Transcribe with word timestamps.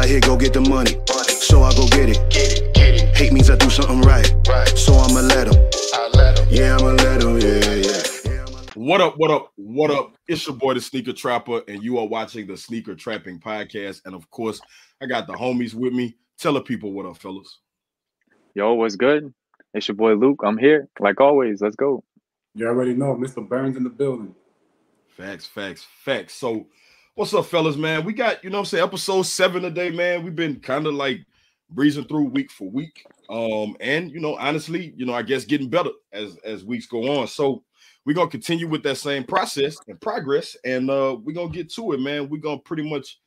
I 0.00 0.06
hit, 0.06 0.24
go 0.24 0.34
get 0.34 0.54
the 0.54 0.62
money. 0.62 0.92
So 1.28 1.62
I 1.62 1.74
go 1.74 1.86
get 1.88 2.08
it. 2.08 2.16
Get 2.30 2.52
it, 2.58 2.74
get 2.74 2.94
it. 2.94 3.14
Hate 3.14 3.34
means 3.34 3.50
I 3.50 3.56
do 3.56 3.68
something 3.68 4.00
right. 4.00 4.32
right. 4.48 4.66
So 4.68 4.94
I'ma 4.94 5.20
let 5.20 5.48
him. 5.48 5.60
Yeah, 6.48 6.78
I'ma 6.80 6.92
let 6.92 7.22
him. 7.22 7.38
Yeah, 7.38 7.74
yeah. 7.74 8.46
What 8.76 9.02
up, 9.02 9.18
what 9.18 9.30
up, 9.30 9.52
what 9.56 9.90
up? 9.90 10.14
It's 10.26 10.46
your 10.46 10.56
boy, 10.56 10.72
the 10.72 10.80
Sneaker 10.80 11.12
Trapper, 11.12 11.60
and 11.68 11.82
you 11.82 11.98
are 11.98 12.06
watching 12.06 12.46
the 12.46 12.56
Sneaker 12.56 12.94
Trapping 12.94 13.40
Podcast. 13.40 14.00
And 14.06 14.14
of 14.14 14.30
course, 14.30 14.58
I 15.02 15.06
got 15.06 15.26
the 15.26 15.34
homies 15.34 15.74
with 15.74 15.92
me. 15.92 16.16
Tell 16.38 16.54
the 16.54 16.62
people 16.62 16.92
what 16.92 17.04
up, 17.04 17.18
fellas. 17.18 17.58
Yo, 18.54 18.72
what's 18.72 18.96
good? 18.96 19.34
It's 19.74 19.86
your 19.86 19.96
boy 19.96 20.14
Luke. 20.14 20.40
I'm 20.42 20.56
here. 20.56 20.88
Like 20.98 21.20
always. 21.20 21.60
Let's 21.60 21.76
go. 21.76 22.02
You 22.54 22.68
already 22.68 22.94
know, 22.94 23.16
Mr. 23.16 23.46
Burns 23.46 23.76
in 23.76 23.84
the 23.84 23.90
building. 23.90 24.34
Facts, 25.08 25.44
facts, 25.44 25.86
facts. 26.02 26.32
So, 26.36 26.68
what's 27.14 27.34
up, 27.34 27.46
fellas, 27.46 27.76
man? 27.76 28.04
We 28.04 28.12
got, 28.12 28.42
you 28.44 28.50
know 28.50 28.60
I'm 28.60 28.64
saying, 28.64 28.84
episode 28.84 29.22
seven 29.22 29.62
today, 29.62 29.90
man. 29.90 30.22
We've 30.22 30.34
been 30.34 30.60
kind 30.60 30.86
of 30.86 30.94
like 30.94 31.20
breezing 31.70 32.04
through 32.04 32.24
week 32.24 32.50
for 32.50 32.70
week. 32.70 33.04
Um, 33.28 33.76
and 33.80 34.10
you 34.10 34.20
know, 34.20 34.36
honestly, 34.36 34.92
you 34.96 35.06
know, 35.06 35.14
I 35.14 35.22
guess 35.22 35.44
getting 35.44 35.68
better 35.68 35.90
as 36.12 36.36
as 36.44 36.64
weeks 36.64 36.86
go 36.86 37.18
on. 37.18 37.26
So 37.28 37.64
we're 38.04 38.14
gonna 38.14 38.30
continue 38.30 38.68
with 38.68 38.82
that 38.84 38.96
same 38.96 39.24
process 39.24 39.76
and 39.86 40.00
progress, 40.00 40.56
and 40.64 40.90
uh 40.90 41.16
we're 41.22 41.34
gonna 41.34 41.50
get 41.50 41.72
to 41.74 41.92
it, 41.92 42.00
man. 42.00 42.28
We're 42.28 42.40
gonna 42.40 42.58
pretty 42.58 42.88
much 42.88 43.18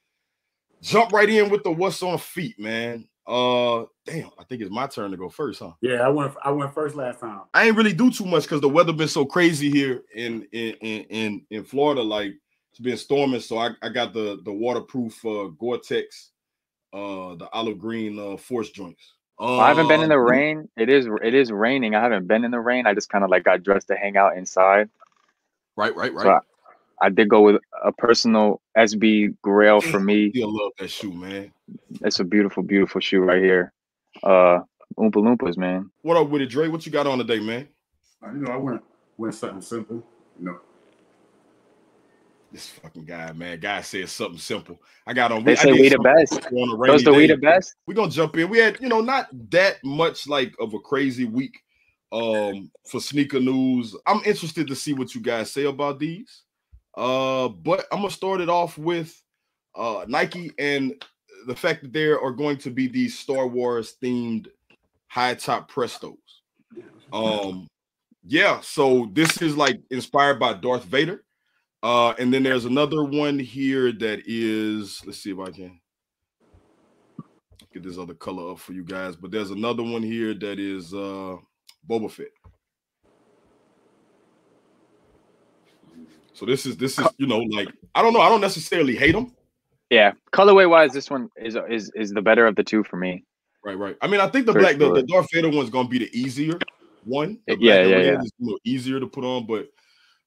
jump 0.82 1.14
right 1.14 1.30
in 1.30 1.50
with 1.50 1.64
the 1.64 1.72
what's 1.72 2.04
on 2.04 2.18
feet, 2.18 2.60
man. 2.60 3.08
Uh 3.26 3.86
damn, 4.06 4.30
I 4.38 4.44
think 4.50 4.62
it's 4.62 4.72
my 4.72 4.88
turn 4.88 5.12
to 5.12 5.18
go 5.18 5.30
first, 5.30 5.60
huh? 5.60 5.72
Yeah, 5.80 6.02
I 6.02 6.10
went 6.10 6.34
I 6.44 6.52
went 6.52 6.74
first 6.74 6.96
last 6.96 7.22
time. 7.22 7.44
I 7.54 7.66
ain't 7.68 7.78
really 7.78 7.94
do 7.94 8.12
too 8.12 8.26
much 8.26 8.44
because 8.44 8.60
the 8.60 8.68
weather 8.68 8.92
been 8.92 9.08
so 9.08 9.26
crazy 9.26 9.70
here 9.70 10.04
in 10.14 10.46
in 10.52 10.74
in 10.82 11.04
in, 11.04 11.46
in 11.50 11.64
Florida. 11.64 12.02
Like 12.02 12.34
it's 12.74 12.80
been 12.80 12.98
storming, 12.98 13.40
so 13.40 13.60
I, 13.60 13.70
I 13.84 13.90
got 13.90 14.14
the 14.14 14.40
the 14.44 14.52
waterproof 14.52 15.24
uh 15.24 15.50
Gore-Tex, 15.60 16.32
uh 16.92 17.36
the 17.36 17.48
olive 17.54 17.78
green 17.78 18.18
uh 18.18 18.36
force 18.36 18.72
joints. 18.72 19.14
Uh, 19.40 19.58
I 19.58 19.68
haven't 19.68 19.88
been 19.88 20.02
in 20.02 20.10
the 20.10 20.18
rain. 20.18 20.68
It 20.76 20.90
is 20.90 21.08
it 21.22 21.36
is 21.36 21.52
raining. 21.52 21.94
I 21.94 22.02
haven't 22.02 22.26
been 22.26 22.44
in 22.44 22.50
the 22.50 22.60
rain. 22.60 22.88
I 22.88 22.96
just 22.96 23.10
kind 23.10 23.24
of 23.24 23.30
like 23.30 23.44
got 23.44 23.62
dressed 23.62 23.90
to 23.90 23.96
hang 23.96 24.18
out 24.18 24.38
inside. 24.38 24.90
Right, 25.76 25.96
right, 25.96 26.12
right. 26.16 26.24
So 26.24 26.30
I, 26.32 26.40
I 27.06 27.10
did 27.10 27.30
go 27.30 27.42
with 27.42 27.62
a 27.84 27.92
personal 27.92 28.60
SB 28.76 29.36
Grail 29.44 29.80
for 29.80 30.00
me. 30.00 30.32
Still 30.36 30.52
love 30.52 30.72
that 30.80 30.90
shoe, 30.90 31.14
man. 31.14 31.52
It's 32.02 32.20
a 32.22 32.24
beautiful, 32.24 32.64
beautiful 32.64 33.02
shoe 33.02 33.22
right 33.22 33.42
here. 33.42 33.72
Uh 34.24 34.62
Oompa 34.98 35.18
Loompas, 35.18 35.58
man. 35.58 35.92
What 36.02 36.18
up 36.18 36.30
with 36.30 36.42
it, 36.42 36.48
Dre? 36.48 36.70
What 36.70 36.88
you 36.88 36.92
got 36.92 37.06
on 37.06 37.20
today, 37.20 37.40
man? 37.40 37.68
Uh, 38.26 38.32
You 38.32 38.40
know, 38.40 38.52
I 38.52 38.58
went 38.58 38.82
went 39.18 39.36
something 39.36 39.62
simple. 39.62 40.04
You 40.40 40.46
know, 40.46 40.60
This 42.54 42.70
fucking 42.70 43.06
guy, 43.06 43.32
man. 43.34 43.60
Guy 43.60 43.82
said 43.82 44.08
something 44.10 44.38
simple. 44.38 44.80
I 45.08 45.14
got 45.14 45.32
on. 45.32 45.44
They 45.44 45.54
I 45.54 45.56
say 45.56 45.72
we 45.72 45.90
the 45.90 45.96
something 45.96 46.04
best. 46.04 46.54
on 46.54 46.70
a 46.70 46.76
rainy 46.76 46.94
Those 46.94 47.04
the 47.04 47.12
we 47.12 47.26
the 47.26 47.38
best. 47.38 47.74
We're 47.88 47.96
gonna 47.96 48.12
jump 48.12 48.38
in. 48.38 48.48
We 48.48 48.60
had, 48.60 48.80
you 48.80 48.90
know, 48.90 49.02
not 49.02 49.28
that 49.50 49.84
much 49.84 50.28
like 50.28 50.54
of 50.60 50.76
a 50.76 50.80
crazy 50.80 51.26
week 51.26 51.60
um 52.12 52.70
for 52.86 53.02
sneaker 53.02 53.40
news. 53.40 53.96
I'm 54.06 54.22
interested 54.24 54.68
to 54.68 54.76
see 54.76 54.94
what 54.94 55.16
you 55.16 55.22
guys 55.22 55.52
say 55.52 55.66
about 55.66 55.98
these. 55.98 56.44
Uh, 56.96 57.48
but 57.48 57.88
I'm 57.92 58.02
gonna 58.02 58.12
start 58.12 58.40
it 58.40 58.50
off 58.50 58.78
with 58.78 59.20
uh 59.74 60.06
Nike 60.08 60.52
and 60.60 61.04
the 61.48 61.56
fact 61.56 61.82
that 61.82 61.92
there 61.92 62.22
are 62.22 62.32
going 62.32 62.58
to 62.58 62.70
be 62.70 62.86
these 62.88 63.18
Star 63.18 63.48
Wars 63.48 63.96
themed 64.00 64.46
high 65.08 65.34
top 65.34 65.72
prestos. 65.72 66.18
Um, 67.12 67.68
yeah, 68.28 68.60
so 68.62 69.10
this 69.12 69.42
is 69.42 69.58
like 69.58 69.82
inspired 69.90 70.40
by 70.40 70.54
Darth 70.54 70.86
Vader. 70.86 71.24
Uh, 71.84 72.14
and 72.18 72.34
then 72.34 72.44
there's 72.44 72.64
another 72.64 73.04
one 73.04 73.38
here 73.38 73.92
that 73.92 74.24
is 74.26 75.02
let's 75.06 75.18
see 75.18 75.32
if 75.32 75.40
I 75.40 75.52
can 75.52 75.82
get 77.74 77.84
this 77.84 77.98
other 77.98 78.14
color 78.14 78.52
up 78.54 78.60
for 78.60 78.72
you 78.72 78.84
guys, 78.86 79.18
but 79.18 79.32
there's 79.32 79.52
another 79.52 79.84
one 79.84 80.02
here 80.02 80.34
that 80.34 80.60
is 80.60 80.94
uh 80.94 81.36
Boba 81.90 82.10
Fett. 82.10 82.28
So 86.34 86.46
this 86.46 86.66
is 86.66 86.78
this 86.78 86.98
is 87.00 87.08
you 87.18 87.28
know 87.28 87.40
like 87.40 87.68
I 87.94 88.02
don't 88.02 88.14
know 88.14 88.22
I 88.22 88.30
don't 88.30 88.42
necessarily 88.42 88.96
hate 88.96 89.12
them 89.12 89.36
Yeah, 89.90 90.14
colorway 90.32 90.70
wise, 90.70 90.94
this 90.94 91.10
one 91.10 91.30
is 91.36 91.58
is 91.70 91.92
is 91.96 92.12
the 92.12 92.22
better 92.22 92.48
of 92.48 92.56
the 92.56 92.64
two 92.64 92.84
for 92.86 92.96
me. 92.96 93.26
right 93.66 93.78
right 93.78 93.98
I 94.02 94.08
mean 94.08 94.22
I 94.22 94.28
think 94.30 94.46
the 94.46 94.54
For 94.54 94.60
black 94.60 94.78
the, 94.78 94.90
the 94.90 95.00
sure. 95.00 95.22
Darth 95.22 95.28
Vader 95.34 95.50
one's 95.50 95.70
gonna 95.70 95.90
be 95.90 96.00
the 96.00 96.18
easier 96.18 96.58
one 97.04 97.40
the 97.46 97.58
Yeah, 97.60 97.84
yeah, 97.84 98.00
yeah. 98.00 98.22
is 98.22 98.32
a 98.40 98.44
little 98.44 98.60
easier 98.64 99.02
to 99.02 99.08
put 99.08 99.26
on 99.26 99.46
but 99.46 99.68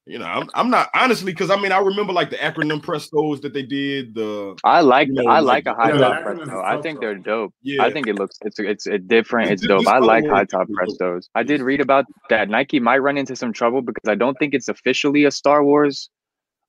you 0.08 0.18
know 0.18 0.24
I'm, 0.24 0.48
I'm 0.54 0.70
not 0.70 0.88
honestly 0.94 1.32
because 1.32 1.50
I 1.50 1.56
mean 1.60 1.72
I 1.72 1.78
remember 1.78 2.12
like 2.12 2.30
the 2.30 2.36
acronym 2.36 2.80
prestos 2.80 3.40
that 3.42 3.52
they 3.52 3.62
did 3.64 4.14
the 4.14 4.56
I 4.62 4.80
like 4.80 5.08
You 5.08 5.14
know, 5.14 5.30
I 5.30 5.40
like- 5.40 5.66
like 5.66 5.74
a 5.76 5.80
high 5.80 5.92
Yeah, 5.92 5.98
top 5.98 6.22
presto. 6.22 6.62
I 6.62 6.80
think 6.80 7.00
they're 7.00 7.16
dope. 7.16 7.52
yeah 7.62 7.82
I 7.82 7.90
think 7.92 8.06
it 8.06 8.14
looks 8.14 8.36
it's 8.42 8.58
it's 8.60 8.86
a 8.86 8.98
different. 8.98 9.50
It's 9.50 9.62
This- 9.62 9.68
dope. 9.68 9.86
I 9.88 9.98
like 9.98 10.24
high 10.26 10.44
top 10.44 10.68
prestos. 10.68 11.28
I 11.34 11.42
did 11.42 11.60
read 11.60 11.80
about 11.80 12.04
that 12.30 12.48
Nike 12.48 12.78
might 12.80 12.98
run 12.98 13.18
into 13.18 13.34
some 13.36 13.52
trouble 13.52 13.82
because 13.82 14.08
I 14.08 14.14
don't 14.14 14.38
think 14.38 14.54
it's 14.54 14.68
officially 14.68 15.24
a 15.24 15.30
Star 15.30 15.64
Wars 15.64 16.08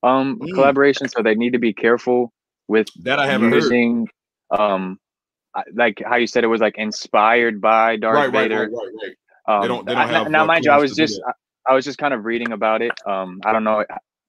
um 0.04 0.40
Mm. 0.40 0.54
collaboration, 0.54 1.08
so 1.10 1.22
they 1.24 1.36
need 1.36 1.54
to 1.54 1.60
be 1.60 1.74
careful 1.74 2.32
with 2.68 2.88
that 3.04 3.20
I 3.20 3.28
haven't 3.28 3.52
heard 3.52 4.06
um 4.60 4.98
like 5.76 6.02
how 6.06 6.16
you 6.18 6.28
said 6.28 6.44
it 6.44 6.48
was 6.48 6.62
like 6.62 6.78
inspired 6.78 7.60
by 7.62 7.98
Darth 7.98 8.16
right 8.18 8.32
Vader. 8.32 8.62
right 8.62 8.72
right 8.72 8.94
right 9.48 9.62
Um, 9.64 9.68
don't- 9.68 9.86
they 9.86 9.94
don't 9.96 10.10
have, 10.10 10.30
now, 10.30 10.46
mind 10.46 10.66
you, 10.66 10.72
I 10.72 10.78
was 10.78 10.94
just 10.96 11.20
I, 11.68 11.72
I 11.72 11.76
was 11.76 11.86
just 11.86 11.98
kind 11.98 12.14
of 12.14 12.26
reading 12.26 12.52
about 12.52 12.82
it. 12.82 12.92
Um, 13.06 13.40
I 13.46 13.54
don't 13.54 13.64
know, 13.64 13.86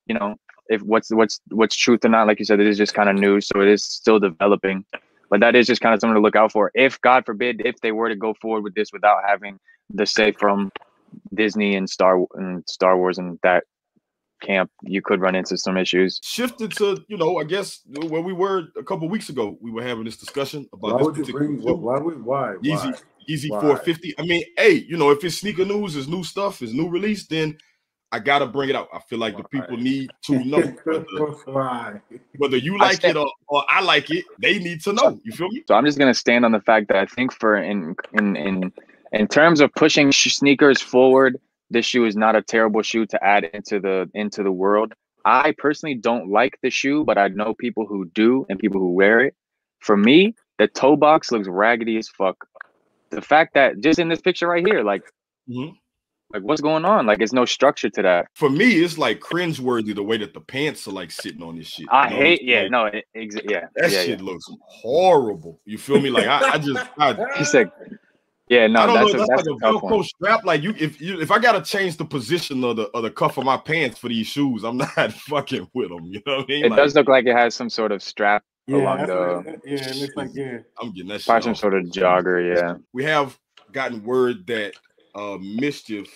you 0.07 0.15
know, 0.15 0.37
if 0.69 0.83
what's 0.83 1.11
what's 1.11 1.41
what's 1.51 1.75
truth 1.75 2.05
or 2.05 2.09
not. 2.09 2.27
Like 2.27 2.39
you 2.39 2.45
said, 2.45 2.61
it 2.61 2.67
is 2.67 2.77
just 2.77 2.95
kind 2.95 3.09
of 3.09 3.17
new, 3.17 3.41
so 3.41 3.61
it 3.61 3.69
is 3.69 3.85
still 3.85 4.19
developing. 4.19 4.85
But 5.31 5.41
that 5.41 5.55
is 5.55 5.67
just 5.67 5.81
kind 5.81 5.95
of 5.95 6.01
something 6.01 6.15
to 6.15 6.21
look 6.21 6.37
out 6.37 6.53
for. 6.53 6.71
If 6.75 7.01
God 7.01 7.27
forbid, 7.27 7.63
if 7.65 7.81
they 7.81 7.93
were 7.93 8.09
to 8.09 8.17
go 8.17 8.35
forward 8.35 8.65
with 8.65 8.75
this 8.75 8.93
without 8.93 9.19
having 9.27 9.59
the 9.91 10.07
say 10.07 10.33
from 10.33 10.73
Disney 11.35 11.75
and 11.77 11.89
Star 11.89 12.25
and 12.35 12.65
Star 12.69 12.97
Wars 12.97 13.19
and 13.19 13.39
that 13.43 13.65
camp, 14.41 14.71
you 14.83 15.03
could 15.03 15.21
run 15.21 15.35
into 15.35 15.57
some 15.59 15.77
issues. 15.77 16.21
shifted 16.23 16.71
to 16.77 17.05
you 17.09 17.17
know 17.17 17.39
I 17.39 17.45
guess 17.45 17.81
where 18.09 18.23
we 18.23 18.33
were 18.33 18.69
a 18.77 18.85
couple 18.85 19.09
weeks 19.09 19.29
ago 19.29 19.59
we 19.61 19.71
were 19.71 19.83
having 19.83 20.05
this 20.05 20.17
discussion 20.17 20.69
about 20.73 20.93
why 20.93 20.99
this 20.99 21.07
would 21.07 21.17
you 21.17 21.23
particular 21.25 21.47
bring? 21.47 21.63
shoe. 21.63 21.75
Why, 21.75 21.99
why 21.99 22.13
why? 22.13 22.55
Yeezy, 22.63 23.03
why? 23.29 23.35
Yeezy 23.35 23.51
Why? 23.51 23.61
450. 23.61 24.15
I 24.19 24.23
mean, 24.23 24.45
hey, 24.57 24.85
you 24.89 24.97
know, 24.97 25.11
if 25.11 25.23
it's 25.25 25.39
sneaker 25.39 25.65
news, 25.65 25.97
it's 25.97 26.09
new 26.09 26.25
stuff, 26.25 26.63
it's 26.63 26.73
new 26.73 26.89
release, 26.89 27.27
then 27.27 27.57
I 28.11 28.19
gotta 28.21 28.47
bring 28.47 28.71
it 28.71 28.77
out. 28.77 28.89
I 28.93 29.01
feel 29.01 29.19
like 29.19 29.37
the 29.37 29.45
people 29.45 29.77
need 29.77 30.11
to 30.25 30.43
know 30.45 30.61
whether, 30.85 32.03
whether 32.39 32.57
you 32.57 32.79
like 32.79 32.97
stand- 32.97 33.17
it 33.17 33.21
or, 33.21 33.31
or 33.49 33.65
I 33.69 33.83
like 33.83 34.11
it. 34.11 34.25
They 34.41 34.59
need 34.59 34.83
to 34.85 34.93
know. 34.93 35.21
You 35.25 35.33
feel 35.33 35.49
me? 35.49 35.63
So 35.69 35.75
I'm 35.75 35.85
just 35.85 35.99
gonna 35.99 36.15
stand 36.15 36.45
on 36.45 36.53
the 36.53 36.61
fact 36.61 36.89
that 36.89 36.97
I 36.97 37.07
think 37.07 37.33
for 37.33 37.57
in 37.57 37.95
in 38.15 38.37
in 38.37 38.73
in 39.13 39.29
terms 39.29 39.61
of 39.61 39.73
pushing 39.75 40.11
sh- 40.11 40.35
sneakers 40.35 40.81
forward, 40.81 41.39
this 41.71 41.85
shoe 41.85 42.07
is 42.07 42.17
not 42.17 42.35
a 42.35 42.43
terrible 42.43 42.81
shoe 42.83 43.05
to 43.07 43.23
add 43.23 43.45
into 43.53 43.79
the 43.79 44.11
into 44.15 44.43
the 44.43 44.53
world. 44.53 44.95
I 45.27 45.53
personally 45.59 45.95
don't 45.95 46.31
like 46.31 46.59
the 46.63 46.71
shoe, 46.71 47.05
but 47.05 47.19
I 47.19 47.29
know 47.29 47.53
people 47.53 47.85
who 47.87 48.07
do 48.15 48.47
and 48.49 48.59
people 48.59 48.81
who 48.81 48.93
wear 48.93 49.21
it. 49.21 49.35
For 49.81 49.97
me, 49.97 50.35
the 50.59 50.67
toe 50.67 50.97
box 50.97 51.31
looks 51.31 51.47
raggedy 51.47 51.99
as 51.99 52.09
fuck. 52.09 52.37
The 53.11 53.23
fact 53.23 53.55
that 53.55 53.81
just 53.81 53.99
in 53.99 54.09
this 54.09 54.21
picture 54.21 54.47
right 54.49 54.67
here, 54.67 54.83
like 54.83 55.03
Mhm. 55.49 55.73
like 56.33 56.43
what's 56.43 56.61
going 56.61 56.85
on? 56.85 57.07
Like 57.07 57.19
there's 57.19 57.33
no 57.33 57.45
structure 57.47 57.89
to 57.91 58.03
that. 58.03 58.27
For 58.35 58.51
me, 58.51 58.83
it's 58.83 58.99
like 58.99 59.21
cringeworthy 59.21 59.95
the 59.95 60.03
way 60.03 60.19
that 60.19 60.35
the 60.35 60.41
pants 60.41 60.87
are 60.87 60.93
like 60.93 61.11
sitting 61.11 61.43
on 61.43 61.57
this 61.57 61.69
shit. 61.69 61.81
you 61.85 61.89
I 61.91 62.11
know? 62.11 62.17
hate 62.17 62.43
yeah, 62.43 62.63
like, 62.63 62.71
no, 62.71 62.85
it, 62.87 63.05
ex- 63.15 63.37
yeah, 63.49 63.67
That 63.77 63.91
yeah, 63.91 64.03
shit 64.05 64.21
looks 64.21 64.45
horrible. 64.67 65.61
You 65.65 65.79
feel 65.79 66.01
me? 66.01 66.11
Like 66.11 66.27
I, 66.27 66.51
I 66.55 66.59
just 66.59 66.87
I, 66.99 67.11
yeah. 67.13 67.25
He 67.39 67.45
said, 67.45 67.71
yeah, 68.49 68.67
no, 68.67 68.87
that's 68.87 69.13
know. 69.13 69.23
a, 69.23 69.27
That's, 69.27 69.29
that's 69.31 69.47
like 69.47 69.73
a 69.73 69.77
a. 69.77 69.81
Velcro 69.81 70.05
strap. 70.05 70.45
Like 70.45 70.63
you, 70.63 70.75
if 70.79 71.01
you, 71.01 71.21
if 71.21 71.31
I 71.31 71.39
gotta 71.39 71.61
change 71.63 71.97
the 71.97 72.05
position 72.05 72.63
of 72.65 72.77
the 72.77 72.85
of 72.95 73.03
the 73.03 73.11
cuff 73.11 73.37
of 73.39 73.45
my 73.45 73.57
pants 73.57 73.99
for 73.99 74.09
these 74.09 74.27
shoes, 74.27 74.65
I'm 74.65 74.77
not 74.97 75.13
fucking 75.13 75.69
with 75.75 75.89
them. 75.91 76.05
You 76.05 76.21
know 76.27 76.37
what 76.39 76.45
I 76.45 76.53
mean? 76.53 76.65
It 76.67 76.71
Like, 76.71 76.77
does 76.79 76.95
look 76.95 77.09
like 77.09 77.27
it 77.27 77.37
has 77.37 77.55
some 77.55 77.69
sort 77.71 77.93
of 77.93 78.03
strap 78.03 78.43
Yeah, 78.69 78.77
along 78.77 79.07
the 79.07 79.17
what 79.17 79.47
it, 79.55 79.61
yeah, 79.65 79.89
it 79.89 79.97
looks 79.97 80.17
like 80.17 80.31
yeah. 80.35 80.59
I'm 80.81 80.93
getting 80.93 81.09
that 81.09 81.21
shit. 81.21 81.27
Probably 81.27 81.43
some 81.45 81.55
sort 81.55 81.75
of 81.75 81.85
jogger, 81.87 82.55
yeah. 82.55 82.75
we 82.93 83.03
have 83.05 83.39
gotten 83.73 84.05
word 84.05 84.47
that 84.47 84.75
uh 85.15 85.39
mischief 85.41 86.09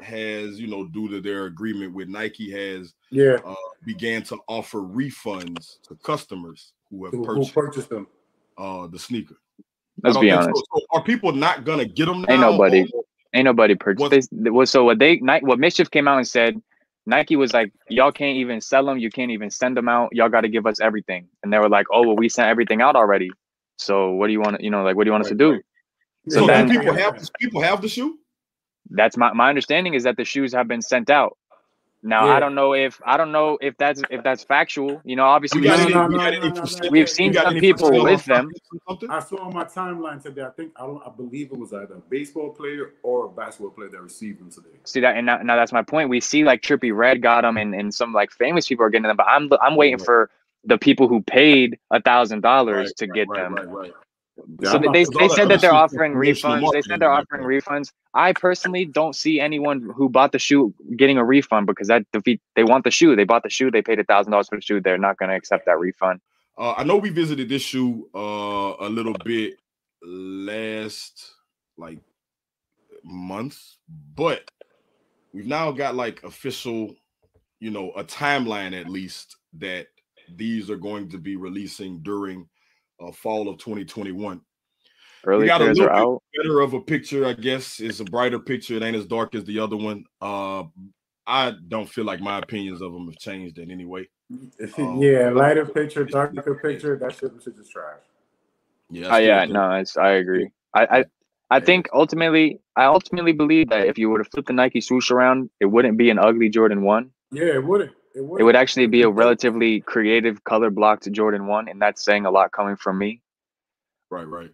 has 0.00 0.60
you 0.60 0.68
know 0.68 0.86
due 0.86 1.08
to 1.08 1.20
their 1.20 1.46
agreement 1.46 1.92
with 1.92 2.06
nike 2.08 2.50
has 2.52 2.94
Yeah, 3.10 3.38
uh 3.44 3.54
began 3.84 4.22
to 4.24 4.38
offer 4.46 4.78
refunds 4.78 5.78
to 5.88 5.96
customers 6.04 6.72
who 6.88 7.04
have 7.04 7.14
who, 7.14 7.24
who 7.24 7.26
purchased 7.34 7.54
purchased 7.54 7.88
them? 7.88 8.06
uh 8.56 8.86
the 8.86 8.98
sneaker 8.98 9.34
Let's 10.04 10.16
be 10.18 10.30
honest. 10.30 10.56
so. 10.56 10.62
So 10.76 10.86
are 10.92 11.02
people 11.02 11.32
not 11.32 11.64
gonna 11.64 11.84
get 11.84 12.06
them 12.06 12.22
now 12.22 12.32
Ain't 12.32 12.40
nobody. 12.40 12.88
or- 12.94 13.02
Ain't 13.34 13.44
nobody 13.44 13.74
purchased. 13.74 14.10
Was- 14.12 14.28
They, 14.30 14.50
well, 14.50 14.64
so 14.66 14.84
what 14.84 14.98
they 15.00 15.16
Nike, 15.16 15.44
what 15.44 15.58
Mischief 15.58 15.90
came 15.90 16.06
out 16.08 16.16
and 16.18 16.26
said, 16.26 16.62
Nike 17.08 17.36
was 17.36 17.54
like, 17.54 17.72
y'all 17.90 18.12
can't 18.12 18.36
even 18.38 18.60
sell 18.60 18.86
them. 18.86 18.98
You 18.98 19.10
can't 19.10 19.32
even 19.32 19.50
send 19.50 19.76
them 19.78 19.88
out. 19.88 20.10
Y'all 20.12 20.30
got 20.30 20.42
to 20.42 20.50
give 20.50 20.66
us 20.66 20.80
everything. 20.80 21.28
And 21.42 21.52
they 21.52 21.58
were 21.58 21.70
like, 21.70 21.86
oh 21.92 22.06
well, 22.06 22.16
we 22.16 22.28
sent 22.28 22.48
everything 22.50 22.82
out 22.82 22.96
already. 22.96 23.30
So 23.78 24.12
what 24.12 24.28
do 24.28 24.34
you 24.34 24.40
want? 24.40 24.58
to 24.58 24.64
You 24.64 24.70
know, 24.70 24.84
like 24.84 24.96
what 24.96 25.04
do 25.04 25.08
you 25.08 25.12
want 25.12 25.24
us 25.24 25.30
to 25.30 25.34
Right, 25.34 25.38
do? 25.38 25.52
right. 25.52 25.64
So 26.28 26.40
so 26.40 26.46
then- 26.46 26.68
do 26.68 26.78
people 26.78 26.94
have 26.94 27.14
people 27.40 27.62
have 27.62 27.82
the 27.82 27.88
shoe 27.88 28.18
That's 28.90 29.16
my 29.16 29.32
my 29.34 29.48
understanding 29.50 29.94
is 29.94 30.04
that 30.04 30.16
the 30.18 30.24
shoes 30.24 30.52
have 30.54 30.68
been 30.68 30.82
sent 30.82 31.10
out. 31.10 31.36
Now 32.02 32.26
Yeah. 32.26 32.32
I 32.34 32.40
don't 32.40 32.54
know 32.54 32.74
if 32.74 33.00
I 33.04 33.16
don't 33.16 33.32
know 33.32 33.58
if 33.60 33.76
that's 33.76 34.02
if 34.10 34.22
that's 34.22 34.44
factual. 34.44 35.00
You 35.04 35.16
know, 35.16 35.24
obviously 35.24 35.62
You 35.62 35.70
we've 35.70 35.78
seen, 35.78 35.86
any, 35.86 35.94
no, 35.94 36.06
no, 36.06 36.16
no? 36.48 36.90
We've 36.90 37.08
some 37.08 37.54
people 37.58 38.04
with 38.04 38.24
them. 38.24 38.46
Rockets 38.46 38.68
or 38.72 38.78
something? 38.88 39.10
I 39.10 39.18
saw 39.20 39.36
on 39.38 39.54
my 39.54 39.64
timeline 39.64 40.22
today. 40.22 40.42
I 40.44 40.50
think 40.50 40.72
I 40.76 40.86
don't. 40.86 41.02
I 41.04 41.10
believe 41.10 41.50
it 41.50 41.58
was 41.58 41.72
either 41.72 41.94
a 41.94 42.00
baseball 42.08 42.50
player 42.50 42.92
or 43.02 43.26
a 43.26 43.28
basketball 43.28 43.70
player 43.70 43.88
that 43.88 44.00
received 44.00 44.40
them 44.40 44.50
today. 44.50 44.78
see 44.84 45.00
that, 45.00 45.16
and 45.16 45.26
now, 45.26 45.38
now 45.38 45.56
that's 45.56 45.72
my 45.72 45.82
point. 45.82 46.08
We 46.08 46.20
see 46.20 46.44
like 46.44 46.62
Trippie 46.62 46.96
Redd 46.96 47.20
got 47.20 47.42
them, 47.42 47.56
and, 47.56 47.74
and 47.74 47.92
some 47.92 48.12
like 48.12 48.30
famous 48.30 48.68
people 48.68 48.84
are 48.84 48.90
getting 48.90 49.08
them, 49.08 49.16
but 49.16 49.26
I'm 49.26 49.50
I'm 49.60 49.74
waiting 49.74 49.98
for 49.98 50.30
the 50.64 50.78
people 50.78 51.08
who 51.08 51.20
paid 51.22 51.78
a 51.90 52.00
thousand 52.00 52.42
dollars 52.42 52.92
to 52.94 53.06
right, 53.06 53.14
get 53.14 53.28
right, 53.28 53.42
them. 53.42 53.54
right, 53.54 53.68
right. 53.68 53.86
Yeah, 53.88 53.92
so 54.62 54.78
they 54.78 55.04
they, 55.04 55.28
said 55.28 55.48
that 55.48 55.60
they're 55.60 55.74
offering 55.74 56.14
refunds. 56.14 56.72
They 56.72 56.82
said 56.82 57.00
they're 57.00 57.10
offering 57.10 57.42
refunds. 57.42 57.92
I 58.14 58.32
personally 58.32 58.84
don't 58.84 59.14
see 59.14 59.40
anyone 59.40 59.90
who 59.94 60.08
bought 60.08 60.32
the 60.32 60.38
shoe 60.38 60.74
getting 60.96 61.18
a 61.18 61.24
refund 61.24 61.66
because 61.66 61.88
that 61.88 62.04
defeat. 62.12 62.40
They 62.56 62.64
want 62.64 62.84
the 62.84 62.90
shoe. 62.90 63.16
They 63.16 63.24
bought 63.24 63.42
the 63.42 63.50
shoe. 63.50 63.70
They 63.70 63.82
paid 63.82 63.98
a 63.98 64.04
thousand 64.04 64.32
dollars 64.32 64.48
for 64.48 64.56
the 64.56 64.62
shoe. 64.62 64.80
They're 64.80 64.98
not 64.98 65.18
going 65.18 65.30
to 65.30 65.36
accept 65.36 65.66
that 65.66 65.78
refund. 65.78 66.20
Uh, 66.56 66.74
I 66.76 66.84
know 66.84 66.96
we 66.96 67.10
visited 67.10 67.48
this 67.48 67.62
shoe 67.62 68.08
uh, 68.14 68.74
a 68.80 68.88
little 68.88 69.14
bit 69.24 69.54
last 70.02 71.34
like 71.76 71.98
month, 73.04 73.60
but 74.14 74.50
we've 75.32 75.46
now 75.46 75.70
got 75.70 75.94
like 75.94 76.22
official, 76.24 76.94
you 77.60 77.70
know, 77.70 77.92
a 77.92 78.04
timeline 78.04 78.78
at 78.78 78.88
least 78.88 79.36
that 79.54 79.86
these 80.36 80.70
are 80.70 80.76
going 80.76 81.08
to 81.10 81.18
be 81.18 81.36
releasing 81.36 82.00
during 82.00 82.48
uh, 83.00 83.12
fall 83.12 83.48
of 83.48 83.58
2021. 83.58 84.40
Early 85.24 85.46
got 85.46 85.60
a 85.60 85.64
pairs 85.64 85.78
little 85.78 85.92
are 85.92 85.96
out. 85.96 86.22
Better 86.36 86.60
of 86.60 86.74
a 86.74 86.80
picture, 86.80 87.26
I 87.26 87.32
guess. 87.32 87.80
It's 87.80 88.00
a 88.00 88.04
brighter 88.04 88.38
picture. 88.38 88.76
It 88.76 88.82
ain't 88.82 88.96
as 88.96 89.06
dark 89.06 89.34
as 89.34 89.44
the 89.44 89.58
other 89.58 89.76
one. 89.76 90.04
Uh, 90.20 90.64
I 91.26 91.54
don't 91.68 91.88
feel 91.88 92.04
like 92.04 92.20
my 92.20 92.38
opinions 92.38 92.80
of 92.80 92.92
them 92.92 93.06
have 93.06 93.18
changed 93.18 93.58
in 93.58 93.70
any 93.70 93.84
way. 93.84 94.08
Um, 94.76 95.00
yeah, 95.00 95.30
lighter 95.30 95.64
picture, 95.78 96.04
darker 96.04 96.54
picture. 96.62 96.96
That 96.96 97.14
shit 97.14 97.34
was 97.34 97.44
just 97.44 97.70
trash. 97.70 98.00
Yeah, 98.90 99.08
Uh, 99.08 99.14
I 99.14 99.18
yeah, 99.20 99.44
no, 99.46 99.72
it's, 99.72 99.96
I 99.96 100.10
agree. 100.12 100.50
I, 100.74 100.98
I 100.98 101.04
I 101.50 101.60
think 101.60 101.88
ultimately, 101.94 102.60
I 102.76 102.84
ultimately 102.84 103.32
believe 103.32 103.70
that 103.70 103.86
if 103.86 103.96
you 103.96 104.10
were 104.10 104.22
to 104.22 104.30
flip 104.30 104.46
the 104.46 104.52
Nike 104.52 104.82
swoosh 104.82 105.10
around, 105.10 105.48
it 105.60 105.66
wouldn't 105.66 105.96
be 105.96 106.10
an 106.10 106.18
ugly 106.18 106.50
Jordan 106.50 106.82
One. 106.82 107.10
Yeah, 107.30 107.54
it 107.54 107.64
wouldn't. 107.64 107.92
It 108.18 108.24
would. 108.24 108.40
It 108.40 108.44
would 108.44 108.56
actually 108.56 108.88
be 108.88 109.02
a 109.02 109.08
relatively 109.08 109.80
creative 109.80 110.42
color 110.42 110.70
block 110.70 111.02
to 111.02 111.10
Jordan 111.10 111.46
One, 111.46 111.68
and 111.68 111.80
that's 111.80 112.04
saying 112.04 112.26
a 112.26 112.32
lot 112.32 112.50
coming 112.50 112.74
from 112.74 112.98
me. 112.98 113.22
Right, 114.10 114.26
right. 114.26 114.50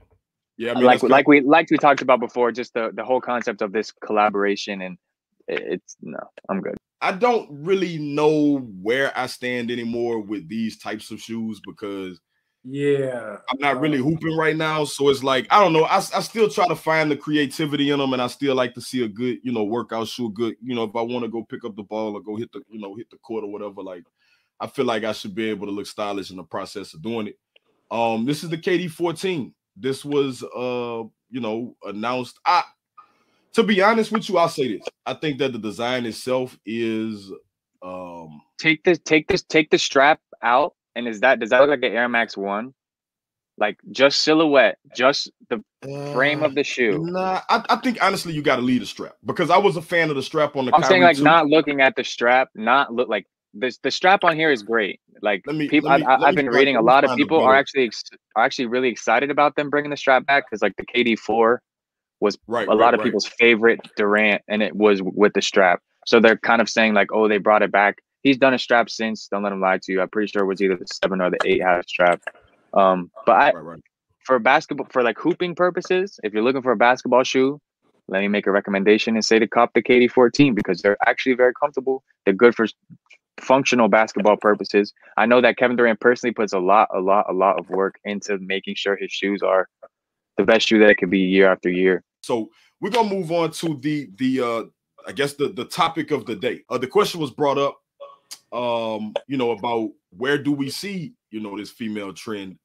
Yeah, 0.58 0.72
I 0.72 0.74
mean, 0.74 0.84
like 0.84 1.02
like 1.02 1.26
we 1.26 1.40
like 1.40 1.70
we 1.70 1.78
talked 1.78 2.02
about 2.02 2.20
before, 2.20 2.52
just 2.52 2.74
the 2.74 2.90
the 2.92 3.02
whole 3.02 3.22
concept 3.22 3.62
of 3.62 3.72
this 3.72 3.90
collaboration, 3.90 4.82
and 4.82 4.98
it's 5.48 5.96
no, 6.02 6.18
I'm 6.50 6.60
good. 6.60 6.76
I 7.00 7.12
don't 7.12 7.48
really 7.50 7.96
know 7.96 8.58
where 8.82 9.16
I 9.16 9.26
stand 9.28 9.70
anymore 9.70 10.20
with 10.20 10.46
these 10.46 10.78
types 10.78 11.10
of 11.10 11.20
shoes 11.20 11.58
because 11.66 12.20
Yeah. 12.64 13.36
I'm 13.50 13.58
not 13.58 13.78
really 13.78 13.98
hooping 13.98 14.36
right 14.36 14.56
now. 14.56 14.84
So 14.84 15.10
it's 15.10 15.22
like 15.22 15.46
I 15.50 15.62
don't 15.62 15.74
know. 15.74 15.84
I, 15.84 15.96
I 15.96 16.20
still 16.20 16.48
try 16.48 16.66
to 16.66 16.74
find 16.74 17.10
the 17.10 17.16
creativity 17.16 17.90
in 17.90 17.98
them, 17.98 18.14
and 18.14 18.22
I 18.22 18.26
still 18.26 18.54
like 18.54 18.74
to 18.74 18.80
see 18.80 19.04
a 19.04 19.08
good, 19.08 19.38
you 19.42 19.52
know, 19.52 19.64
workout 19.64 20.08
shoe. 20.08 20.30
Good, 20.30 20.56
you 20.62 20.74
know, 20.74 20.84
if 20.84 20.96
I 20.96 21.02
want 21.02 21.24
to 21.24 21.30
go 21.30 21.44
pick 21.44 21.64
up 21.64 21.76
the 21.76 21.82
ball 21.82 22.14
or 22.14 22.22
go 22.22 22.36
hit 22.36 22.50
the, 22.52 22.62
you 22.70 22.80
know, 22.80 22.96
hit 22.96 23.10
the 23.10 23.18
court 23.18 23.44
or 23.44 23.52
whatever. 23.52 23.82
Like, 23.82 24.04
I 24.58 24.66
feel 24.66 24.86
like 24.86 25.04
I 25.04 25.12
should 25.12 25.34
be 25.34 25.50
able 25.50 25.66
to 25.66 25.72
look 25.72 25.86
stylish 25.86 26.30
in 26.30 26.36
the 26.36 26.42
process 26.42 26.94
of 26.94 27.02
doing 27.02 27.28
it. 27.28 27.38
Um, 27.90 28.24
this 28.24 28.42
is 28.42 28.50
the 28.50 28.58
KD 28.58 28.90
14. 28.90 29.54
This 29.76 30.04
was, 30.04 30.42
uh, 30.42 31.02
you 31.30 31.40
know, 31.40 31.76
announced. 31.84 32.38
I, 32.46 32.62
to 33.52 33.62
be 33.62 33.82
honest 33.82 34.10
with 34.10 34.28
you, 34.28 34.38
I'll 34.38 34.48
say 34.48 34.78
this. 34.78 34.86
I 35.04 35.14
think 35.14 35.38
that 35.38 35.52
the 35.52 35.58
design 35.58 36.06
itself 36.06 36.58
is, 36.64 37.30
um, 37.82 38.40
Take 38.58 38.84
this, 38.84 38.98
take 39.00 39.28
this, 39.28 39.42
take 39.42 39.70
the 39.70 39.78
strap 39.78 40.20
out, 40.42 40.74
and 40.94 41.08
is 41.08 41.20
that 41.20 41.40
does 41.40 41.50
that 41.50 41.60
look 41.60 41.70
like 41.70 41.82
an 41.82 41.96
Air 41.96 42.08
Max 42.08 42.36
One? 42.36 42.74
Like 43.56 43.78
just 43.92 44.20
silhouette, 44.20 44.78
just 44.96 45.30
the 45.48 45.62
frame 46.12 46.42
uh, 46.42 46.46
of 46.46 46.54
the 46.56 46.64
shoe. 46.64 46.98
Nah, 46.98 47.40
I, 47.48 47.64
I 47.68 47.76
think 47.76 47.98
honestly 48.02 48.32
you 48.32 48.42
got 48.42 48.56
to 48.56 48.62
leave 48.62 48.80
the 48.80 48.86
strap 48.86 49.14
because 49.24 49.50
I 49.50 49.58
was 49.58 49.76
a 49.76 49.82
fan 49.82 50.10
of 50.10 50.16
the 50.16 50.22
strap 50.22 50.56
on 50.56 50.66
the. 50.66 50.74
I'm 50.74 50.82
saying 50.82 51.02
like 51.02 51.18
too. 51.18 51.22
not 51.22 51.46
looking 51.46 51.80
at 51.80 51.94
the 51.94 52.02
strap, 52.02 52.48
not 52.56 52.92
look 52.92 53.08
like 53.08 53.26
this. 53.52 53.78
The 53.78 53.92
strap 53.92 54.24
on 54.24 54.36
here 54.36 54.50
is 54.50 54.62
great. 54.62 55.00
Like 55.22 55.46
me- 55.46 55.68
people, 55.68 55.90
me- 55.96 56.04
I, 56.04 56.16
I've 56.16 56.34
been 56.34 56.48
reading 56.50 56.74
a 56.74 56.82
lot 56.82 57.04
of 57.04 57.16
people 57.16 57.40
are 57.40 57.54
actually 57.54 57.90
are 58.34 58.44
actually 58.44 58.66
really 58.66 58.88
excited 58.88 59.30
about 59.30 59.54
them 59.54 59.70
bringing 59.70 59.90
the 59.90 59.96
strap 59.96 60.26
back 60.26 60.46
because 60.50 60.60
like 60.60 60.74
the 60.76 60.86
KD 60.86 61.16
four 61.16 61.62
was 62.20 62.38
right. 62.48 62.66
a 62.66 62.74
lot 62.74 62.94
of 62.94 62.98
right. 62.98 63.04
people's 63.04 63.26
favorite 63.26 63.80
Durant, 63.96 64.42
and 64.48 64.62
it 64.62 64.74
was 64.74 65.00
with 65.02 65.32
the 65.34 65.42
strap. 65.42 65.80
So 66.06 66.20
they're 66.20 66.38
kind 66.38 66.60
of 66.60 66.68
saying 66.68 66.94
like, 66.94 67.12
oh, 67.12 67.28
they 67.28 67.38
brought 67.38 67.62
it 67.62 67.70
back. 67.70 67.98
He's 68.24 68.38
done 68.38 68.54
a 68.54 68.58
strap 68.58 68.90
since. 68.90 69.28
Don't 69.28 69.42
let 69.42 69.52
him 69.52 69.60
lie 69.60 69.78
to 69.78 69.92
you. 69.92 70.00
I'm 70.00 70.08
pretty 70.08 70.30
sure 70.32 70.42
it 70.42 70.46
was 70.46 70.60
either 70.60 70.76
the 70.76 70.86
seven 71.02 71.20
or 71.20 71.30
the 71.30 71.38
eight 71.44 71.62
had 71.62 71.86
strap. 71.88 72.22
Um, 72.72 73.10
but 73.26 73.32
I, 73.32 73.52
Right, 73.52 73.60
right. 73.62 73.80
for 74.24 74.38
basketball, 74.38 74.88
for 74.90 75.02
like 75.02 75.18
hooping 75.18 75.54
purposes, 75.54 76.18
if 76.24 76.32
you're 76.32 76.42
looking 76.42 76.62
for 76.62 76.72
a 76.72 76.76
basketball 76.76 77.22
shoe, 77.22 77.60
let 78.08 78.20
me 78.20 78.28
make 78.28 78.46
a 78.46 78.50
recommendation 78.50 79.14
and 79.14 79.24
say 79.24 79.38
to 79.38 79.46
cop 79.46 79.72
the 79.74 79.82
KD 79.82 80.10
14 80.10 80.54
because 80.54 80.82
they're 80.82 80.96
actually 81.06 81.34
very 81.34 81.52
comfortable. 81.58 82.02
They're 82.24 82.34
good 82.34 82.54
for 82.54 82.66
functional 83.40 83.88
basketball 83.88 84.36
purposes. 84.38 84.92
I 85.16 85.26
know 85.26 85.40
that 85.40 85.56
Kevin 85.56 85.76
Durant 85.76 86.00
personally 86.00 86.32
puts 86.32 86.52
a 86.52 86.58
lot, 86.58 86.88
a 86.94 87.00
lot, 87.00 87.26
a 87.28 87.32
lot 87.32 87.58
of 87.58 87.68
work 87.68 87.96
into 88.04 88.38
making 88.38 88.74
sure 88.76 88.96
his 88.96 89.10
shoes 89.12 89.42
are 89.42 89.68
the 90.36 90.44
best 90.44 90.68
shoe 90.68 90.78
that 90.80 90.90
it 90.90 90.96
could 90.96 91.10
be 91.10 91.18
year 91.20 91.50
after 91.50 91.68
year. 91.70 92.02
So 92.22 92.50
we're 92.80 92.90
gonna 92.90 93.08
move 93.08 93.30
on 93.32 93.50
to 93.52 93.76
the 93.80 94.08
the 94.16 94.40
uh 94.40 94.62
I 95.06 95.12
guess 95.12 95.34
the 95.34 95.48
the 95.48 95.64
topic 95.64 96.10
of 96.10 96.26
the 96.26 96.34
day. 96.34 96.62
Uh 96.70 96.78
the 96.78 96.86
question 96.86 97.20
was 97.20 97.30
brought 97.30 97.58
up 97.58 97.78
um 98.52 99.14
you 99.26 99.36
know 99.36 99.50
about 99.52 99.90
where 100.10 100.38
do 100.38 100.52
we 100.52 100.70
see 100.70 101.14
you 101.30 101.40
know 101.40 101.56
this 101.56 101.70
female 101.70 102.12
trend 102.12 102.58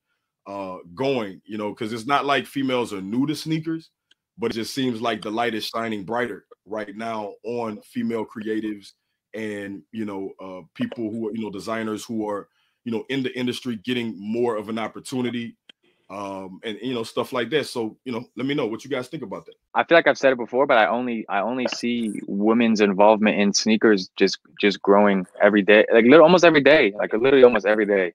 uh 0.47 0.77
going, 0.95 1.41
you 1.45 1.57
know, 1.57 1.69
because 1.69 1.93
it's 1.93 2.07
not 2.07 2.25
like 2.25 2.45
females 2.45 2.91
are 2.91 3.01
new 3.01 3.27
to 3.27 3.35
sneakers, 3.35 3.91
but 4.37 4.51
it 4.51 4.55
just 4.55 4.73
seems 4.73 5.01
like 5.01 5.21
the 5.21 5.29
light 5.29 5.53
is 5.53 5.65
shining 5.65 6.03
brighter 6.03 6.45
right 6.65 6.95
now 6.95 7.33
on 7.43 7.81
female 7.81 8.25
creatives 8.25 8.91
and 9.35 9.83
you 9.91 10.05
know 10.05 10.31
uh 10.41 10.61
people 10.73 11.11
who 11.11 11.27
are 11.27 11.35
you 11.35 11.41
know 11.41 11.51
designers 11.51 12.03
who 12.03 12.27
are 12.27 12.47
you 12.83 12.91
know 12.91 13.03
in 13.09 13.21
the 13.21 13.37
industry 13.37 13.79
getting 13.83 14.15
more 14.17 14.55
of 14.55 14.69
an 14.69 14.79
opportunity 14.79 15.55
um 16.09 16.59
and 16.63 16.79
you 16.81 16.95
know 16.95 17.03
stuff 17.03 17.31
like 17.31 17.49
that. 17.51 17.67
So 17.67 17.97
you 18.05 18.11
know 18.11 18.25
let 18.35 18.47
me 18.47 18.55
know 18.55 18.65
what 18.65 18.83
you 18.83 18.89
guys 18.89 19.07
think 19.07 19.21
about 19.23 19.45
that 19.45 19.55
I 19.79 19.85
feel 19.85 19.97
like 19.97 20.07
I've 20.07 20.17
said 20.17 20.33
it 20.33 20.37
before, 20.37 20.67
but 20.67 20.77
I 20.77 20.87
only 20.87 21.25
I 21.29 21.39
only 21.39 21.65
see 21.67 22.19
women's 22.27 22.81
involvement 22.81 23.39
in 23.39 23.53
sneakers 23.53 24.09
just 24.17 24.39
just 24.59 24.81
growing 24.81 25.25
every 25.41 25.61
day, 25.61 25.85
like 25.93 26.03
literally 26.03 26.23
almost 26.23 26.43
every 26.43 26.61
day, 26.61 26.93
like 26.97 27.13
literally 27.13 27.45
almost 27.45 27.65
every 27.65 27.85
day. 27.85 28.13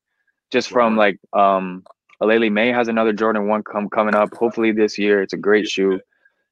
Just 0.52 0.68
from 0.68 0.96
like 0.98 1.18
um 1.32 1.82
Aleali 2.22 2.52
May 2.52 2.70
has 2.70 2.88
another 2.88 3.14
Jordan 3.14 3.48
one 3.48 3.62
come 3.62 3.88
coming 3.88 4.14
up. 4.14 4.34
Hopefully 4.34 4.72
this 4.72 4.98
year. 4.98 5.22
It's 5.22 5.32
a 5.32 5.38
great 5.38 5.66
shoe. 5.66 6.00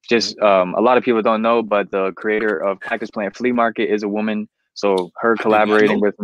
Just 0.09 0.37
um 0.39 0.73
a 0.73 0.81
lot 0.81 0.97
of 0.97 1.03
people 1.03 1.21
don't 1.21 1.43
know, 1.43 1.61
but 1.61 1.91
the 1.91 2.11
creator 2.13 2.57
of 2.57 2.79
Cactus 2.79 3.11
Plant 3.11 3.35
Flea 3.35 3.51
Market 3.51 3.93
is 3.93 4.01
a 4.01 4.09
woman. 4.09 4.49
So 4.73 5.11
her 5.17 5.37
collaborating 5.37 5.99
with 6.01 6.15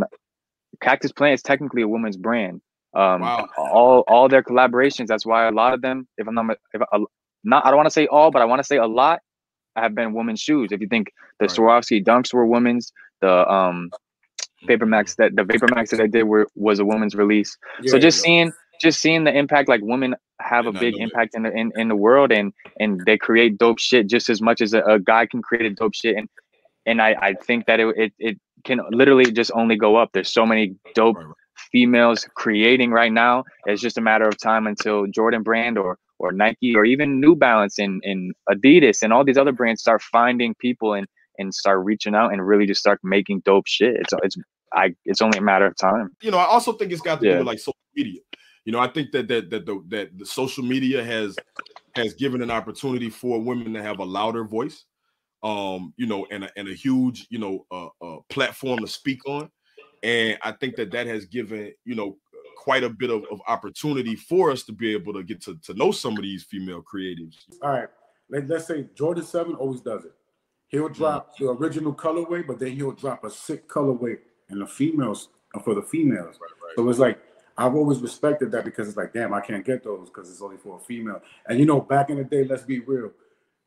Cactus 0.81 1.11
Plant 1.11 1.35
is 1.35 1.43
technically 1.43 1.83
a 1.83 1.87
woman's 1.87 2.17
brand. 2.17 2.61
Um, 2.95 3.21
Wow. 3.21 3.49
all 3.55 4.03
all 4.07 4.29
their 4.29 4.41
collaborations. 4.41 5.07
That's 5.07 5.27
why 5.27 5.47
a 5.47 5.51
lot 5.51 5.75
of 5.75 5.81
them, 5.81 6.07
if 6.17 6.27
I'm 6.27 6.33
not, 6.33 6.57
if 6.73 6.81
a, 6.81 6.99
not, 7.43 7.65
I 7.65 7.69
don't 7.69 7.77
want 7.77 7.87
to 7.87 7.91
say 7.91 8.07
all, 8.07 8.31
but 8.31 8.41
I 8.41 8.45
want 8.45 8.59
to 8.59 8.63
say 8.63 8.77
a 8.77 8.87
lot, 8.87 9.19
I 9.75 9.81
have 9.81 9.95
been 9.95 10.13
women's 10.13 10.41
shoes. 10.41 10.69
If 10.71 10.81
you 10.81 10.87
think 10.87 11.11
the 11.39 11.45
Right. 11.45 11.51
Swarovski 11.51 12.03
Dunks 12.03 12.33
were 12.33 12.45
women's, 12.45 12.91
the 13.21 13.49
um, 13.51 13.89
Vapor 14.65 14.85
Max 14.85 15.15
that 15.15 15.35
the 15.35 15.43
Vapor 15.43 15.67
Max 15.73 15.91
that 15.91 16.01
I 16.01 16.07
did 16.07 16.23
were 16.23 16.47
was 16.55 16.79
a 16.79 16.85
woman's 16.85 17.15
release. 17.15 17.57
so 17.85 17.97
just 17.99 18.19
yeah. 18.19 18.23
seeing 18.23 18.51
just 18.81 18.99
seeing 19.01 19.23
the 19.23 19.37
impact 19.37 19.69
like 19.69 19.81
women 19.83 20.15
have 20.41 20.65
a 20.65 20.71
big 20.71 20.95
impact 20.97 21.35
in 21.35 21.43
the 21.43 21.51
in, 21.51 21.71
in 21.75 21.87
the 21.87 21.95
world 21.95 22.31
and 22.31 22.53
and 22.79 23.01
they 23.05 23.17
create 23.17 23.57
dope 23.57 23.79
shit 23.79 24.07
just 24.07 24.29
as 24.29 24.41
much 24.41 24.61
as 24.61 24.73
a, 24.73 24.81
a 24.83 24.99
guy 24.99 25.25
can 25.25 25.41
create 25.41 25.65
a 25.65 25.69
dope 25.73 25.93
shit 25.93 26.15
and 26.15 26.29
and 26.85 27.01
I 27.01 27.15
I 27.21 27.33
think 27.33 27.65
that 27.67 27.79
it 27.79 27.87
it, 27.97 28.13
it 28.19 28.39
can 28.65 28.79
literally 28.91 29.31
just 29.31 29.51
only 29.53 29.75
go 29.77 29.95
up. 29.95 30.09
There's 30.13 30.31
so 30.31 30.45
many 30.45 30.75
dope 30.93 31.17
Right, 31.17 31.25
right. 31.25 31.35
females 31.71 32.27
creating 32.35 32.91
right 32.91 33.11
now. 33.11 33.43
It's 33.65 33.81
just 33.81 33.97
a 33.97 34.01
matter 34.01 34.27
of 34.27 34.37
time 34.37 34.67
until 34.67 35.07
Jordan 35.07 35.43
Brand 35.43 35.77
or 35.77 35.97
or 36.19 36.31
Nike 36.31 36.75
or 36.75 36.85
even 36.85 37.19
New 37.19 37.35
Balance 37.35 37.79
and, 37.79 38.01
and 38.03 38.33
Adidas 38.49 39.01
and 39.01 39.11
all 39.13 39.23
these 39.23 39.37
other 39.37 39.51
brands 39.53 39.81
start 39.81 40.01
finding 40.01 40.53
people 40.55 40.93
and 40.93 41.07
and 41.37 41.53
start 41.53 41.83
reaching 41.85 42.15
out 42.15 42.33
and 42.33 42.45
really 42.45 42.65
just 42.65 42.81
start 42.81 42.99
making 43.03 43.41
dope 43.45 43.65
shit. 43.67 43.95
It's 43.95 44.13
it's 44.23 44.35
I 44.73 44.93
it's 45.05 45.21
only 45.21 45.39
a 45.39 45.41
matter 45.41 45.65
of 45.65 45.75
time. 45.77 46.09
you 46.21 46.31
know 46.31 46.37
i 46.37 46.45
also 46.45 46.73
think 46.73 46.91
it's 46.91 47.01
got 47.01 47.19
to 47.19 47.25
Yeah. 47.25 47.33
do 47.33 47.37
with 47.39 47.47
like 47.47 47.59
social 47.59 47.75
media 47.95 48.21
you 48.65 48.71
know 48.71 48.79
i 48.79 48.87
think 48.87 49.11
that 49.11 49.27
that 49.29 49.49
that 49.49 49.65
the, 49.65 49.83
that 49.87 50.17
the 50.17 50.25
social 50.25 50.63
media 50.63 51.03
has 51.03 51.35
has 51.95 52.13
given 52.13 52.41
an 52.41 52.51
opportunity 52.51 53.09
for 53.09 53.41
women 53.41 53.73
to 53.73 53.81
have 53.81 53.99
a 53.99 54.03
louder 54.03 54.43
voice 54.43 54.85
um 55.43 55.93
you 55.97 56.05
know 56.05 56.27
and 56.31 56.43
a, 56.43 56.49
and 56.57 56.67
a 56.67 56.73
huge 56.73 57.25
you 57.29 57.39
know 57.39 57.65
uh, 57.71 57.87
uh 58.05 58.17
platform 58.29 58.79
to 58.79 58.87
speak 58.87 59.25
on 59.27 59.49
and 60.03 60.37
i 60.43 60.51
think 60.51 60.75
that 60.75 60.91
that 60.91 61.07
has 61.07 61.25
given 61.25 61.73
you 61.85 61.95
know 61.95 62.17
quite 62.59 62.83
a 62.83 62.89
bit 62.89 63.09
of, 63.09 63.23
of 63.31 63.41
opportunity 63.47 64.17
for 64.17 64.51
us 64.51 64.63
to 64.63 64.73
be 64.73 64.91
able 64.91 65.13
to 65.13 65.23
get 65.23 65.41
to, 65.41 65.57
to 65.59 65.73
know 65.75 65.91
some 65.91 66.17
of 66.17 66.23
these 66.23 66.43
female 66.43 66.83
creatives 66.83 67.37
All 67.61 67.71
right. 67.71 67.87
Let, 68.29 68.49
let's 68.49 68.67
say 68.67 68.85
Jordan 68.95 69.23
7 69.23 69.55
always 69.55 69.79
does 69.79 70.03
it. 70.03 70.11
He'll 70.67 70.89
drop 70.89 71.37
the 71.37 71.49
original 71.49 71.93
colorway, 71.93 72.45
but 72.45 72.59
then 72.59 72.73
he'll 72.73 72.91
drop 72.91 73.23
a 73.23 73.31
sick 73.31 73.69
colorway 73.69 74.17
in 74.49 74.59
the 74.59 74.67
females 74.67 75.29
uh, 75.55 75.59
for 75.59 75.73
the 75.73 75.81
females. 75.81 76.37
So 76.75 76.87
it's 76.89 76.99
like 76.99 77.17
I've 77.57 77.75
always 77.75 77.99
respected 77.99 78.51
that 78.51 78.65
because 78.65 78.89
it's 78.89 78.97
like, 78.97 79.13
damn, 79.13 79.33
I 79.33 79.39
can't 79.39 79.65
get 79.65 79.83
those 79.83 80.09
because 80.09 80.29
it's 80.29 80.41
only 80.41 80.57
for 80.57 80.75
a 80.75 80.79
female. 80.79 81.21
And 81.47 81.59
you 81.59 81.65
know, 81.65 81.79
back 81.79 82.09
in 82.09 82.17
the 82.17 82.25
day, 82.25 82.43
let's 82.43 82.63
be 82.63 82.79
real. 82.79 83.11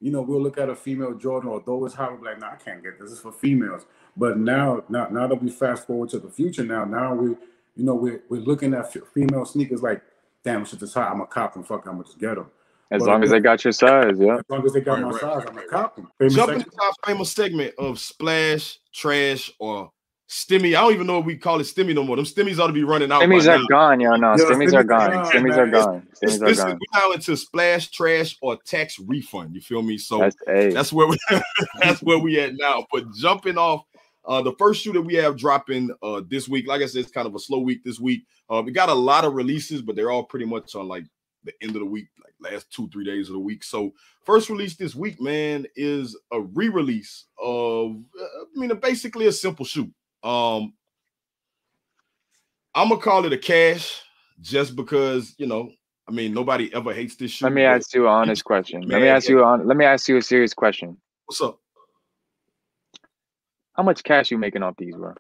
You 0.01 0.13
know, 0.13 0.21
we'll 0.21 0.43
look 0.43 0.59
at 0.59 0.69
a 0.69 0.77
female 0.77 1.15
Jordan, 1.15 1.49
although 1.49 1.87
it's 1.87 1.95
hot, 1.95 2.21
we're 2.21 2.31
like, 2.31 2.41
nah, 2.41 2.53
I 2.53 2.57
can't 2.57 2.83
get 2.83 2.99
this. 2.99 3.09
This 3.09 3.19
is 3.19 3.21
for 3.21 3.33
females. 3.33 3.87
But 4.17 4.39
now, 4.39 4.85
now, 4.89 5.09
now 5.09 5.27
that 5.27 5.43
we 5.43 5.51
fast 5.51 5.87
forward 5.87 6.11
to 6.11 6.19
the 6.19 6.29
future, 6.29 6.65
now, 6.65 6.85
now 6.85 7.15
we, 7.15 7.37
you 7.77 7.85
know, 7.85 7.95
we're, 7.95 8.23
we're 8.29 8.41
looking 8.41 8.75
at 8.75 8.87
f- 8.87 8.97
female 9.15 9.45
sneakers 9.45 9.83
like, 9.83 10.03
damn, 10.45 10.65
shit 10.65 10.83
is 10.83 10.95
hot. 10.95 11.11
I'm 11.13 11.21
a 11.21 11.27
cop 11.27 11.57
and 11.57 11.67
fuck, 11.67 11.87
I'm 11.87 11.93
gonna 11.93 12.05
just 12.05 12.19
get 12.19 12.35
them. 12.37 12.47
As 12.91 13.01
But 13.01 13.09
long 13.09 13.23
as 13.25 13.31
they 13.31 13.41
got 13.41 13.65
your 13.65 13.73
size, 13.73 14.19
yeah. 14.19 14.37
As 14.37 14.43
long 14.51 14.67
as 14.67 14.73
they 14.75 14.81
got 14.83 14.95
Right, 14.95 15.03
my 15.05 15.11
right, 15.13 15.21
size, 15.21 15.37
right, 15.39 15.49
I'm 15.49 15.57
a 15.57 15.61
right, 15.61 15.69
cop 15.69 15.97
them. 15.97 16.09
Famous 16.19 16.35
Jump 16.35 16.51
section- 16.53 16.69
into 16.71 16.83
our 16.85 16.93
famous 17.07 17.33
segment 17.33 17.75
of 17.79 17.99
splash, 17.99 18.79
trash, 18.93 19.51
or 19.59 19.91
stimmy. 20.29 20.69
I 20.77 20.83
don't 20.83 20.93
even 20.95 21.07
know 21.07 21.19
if 21.19 21.25
we 21.25 21.37
call 21.37 21.61
it 21.61 21.65
stimmy 21.65 21.95
no 21.95 22.05
more. 22.05 22.17
Them 22.17 22.25
stimmies 22.27 22.59
ought 22.59 22.67
to 22.67 22.73
be 22.75 22.85
running 22.85 23.11
out. 23.11 23.23
Stimmies 23.23 23.47
by 23.47 23.55
are 23.55 23.59
now. 23.59 23.67
gone, 23.71 24.01
yo. 24.01 24.17
No, 24.17 24.37
Yo, 24.37 24.45
stimmies 24.45 24.75
are 24.75 24.85
gone. 24.85 25.11
gone, 25.11 25.25
Stimmies 25.27 25.57
are 25.57 25.67
man. 25.67 25.71
gone. 25.71 26.07
This, 26.21 26.39
Stimmies 26.39 26.43
are 26.43 26.47
this 26.47 26.59
is 26.59 26.65
gone. 26.65 26.79
we 26.81 26.87
now 26.93 27.11
into 27.13 27.37
splash, 27.37 27.91
trash, 27.91 28.37
or 28.43 28.57
tax 28.67 28.99
refund. 28.99 29.55
You 29.55 29.63
feel 29.63 29.81
me? 29.83 29.97
So 29.97 30.19
That's 30.19 30.37
that's 30.75 30.93
where 30.93 31.07
we 31.07 31.17
that's 31.81 32.03
where 32.03 32.19
we 32.19 32.39
at 32.41 32.55
now. 32.57 32.87
But 32.93 33.05
jumping 33.15 33.57
off 33.57 33.85
uh 34.25 34.43
the 34.43 34.53
first 34.59 34.83
shoe 34.83 34.93
that 34.93 35.03
we 35.03 35.15
have 35.15 35.37
dropping 35.37 35.91
uh 36.03 36.21
this 36.29 36.49
week, 36.49 36.67
like 36.67 36.83
I 36.83 36.87
said, 36.87 37.03
it's 37.03 37.11
kind 37.11 37.27
of 37.27 37.35
a 37.35 37.39
slow 37.39 37.59
week 37.59 37.85
this 37.85 37.99
week. 38.01 38.25
Uh 38.49 38.63
we 38.65 38.73
got 38.73 38.89
a 38.89 38.95
lot 38.95 39.25
of 39.25 39.35
releases, 39.35 39.83
but 39.83 39.97
they're 39.97 40.11
all 40.11 40.25
pretty 40.25 40.47
much 40.47 40.75
on 40.75 40.89
like 40.89 41.05
the 41.45 41.53
end 41.61 41.75
of 41.75 41.81
the 41.81 41.87
week, 41.87 42.09
like 42.23 42.53
last 42.53 42.71
two, 42.73 42.89
three 42.91 43.05
days 43.05 43.29
of 43.29 43.35
the 43.35 43.41
week. 43.41 43.65
So 43.65 43.93
first 44.25 44.49
release 44.49 44.77
this 44.77 44.95
week, 44.95 45.21
man, 45.21 45.67
is 45.75 46.17
a 46.33 46.41
re-release 46.41 47.25
of 47.43 47.97
uh, 48.21 48.25
I 48.25 48.45
mean 48.61 48.75
basically 48.81 49.27
a 49.27 49.33
simple 49.33 49.65
shoe. 49.65 49.91
Um 50.23 50.75
I'm 52.75 52.89
gonna 52.89 53.01
call 53.01 53.25
it 53.27 53.33
a 53.33 53.39
cash 53.39 54.03
just 54.41 54.77
because 54.77 55.35
you 55.39 55.47
know, 55.47 55.71
I 56.09 56.13
mean 56.13 56.33
nobody 56.35 56.73
ever 56.75 56.93
hates 56.93 57.17
this 57.17 57.33
shoe. 57.33 57.47
Let 57.47 57.55
me 57.55 57.63
ask 57.63 57.95
you 57.95 58.07
an 58.07 58.13
honest 58.13 58.45
question. 58.45 58.83
Let 58.83 59.01
me 59.01 59.07
Man, 59.07 59.17
ask 59.17 59.29
you 59.29 59.43
on. 59.45 59.67
Let 59.67 59.77
me 59.77 59.85
ask 59.85 60.09
you 60.09 60.17
a 60.17 60.23
serious 60.23 60.55
question. 60.55 60.97
What's 61.27 61.41
up? 61.41 61.62
How 63.75 63.83
much 63.83 64.03
cash 64.03 64.31
you 64.31 64.39
making 64.39 64.63
off 64.63 64.77
these, 64.77 64.95
bro? 64.95 65.15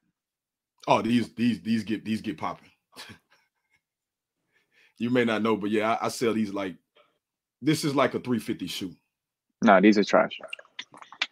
Oh, 0.86 1.02
these 1.02 1.32
these 1.34 1.60
these 1.62 1.84
get 1.84 2.04
these 2.04 2.20
get 2.20 2.38
popping. 2.38 2.70
you 4.98 5.10
may 5.10 5.24
not 5.24 5.42
know, 5.42 5.56
but 5.56 5.70
yeah, 5.70 5.94
I, 5.94 6.06
I 6.06 6.08
sell 6.08 6.34
these 6.34 6.52
like 6.52 6.76
this 7.60 7.84
is 7.84 7.94
like 7.94 8.14
a 8.14 8.20
350 8.20 8.66
shoe. 8.66 8.94
Nah, 9.62 9.80
these 9.80 9.96
are 9.96 10.04
trash. 10.04 10.32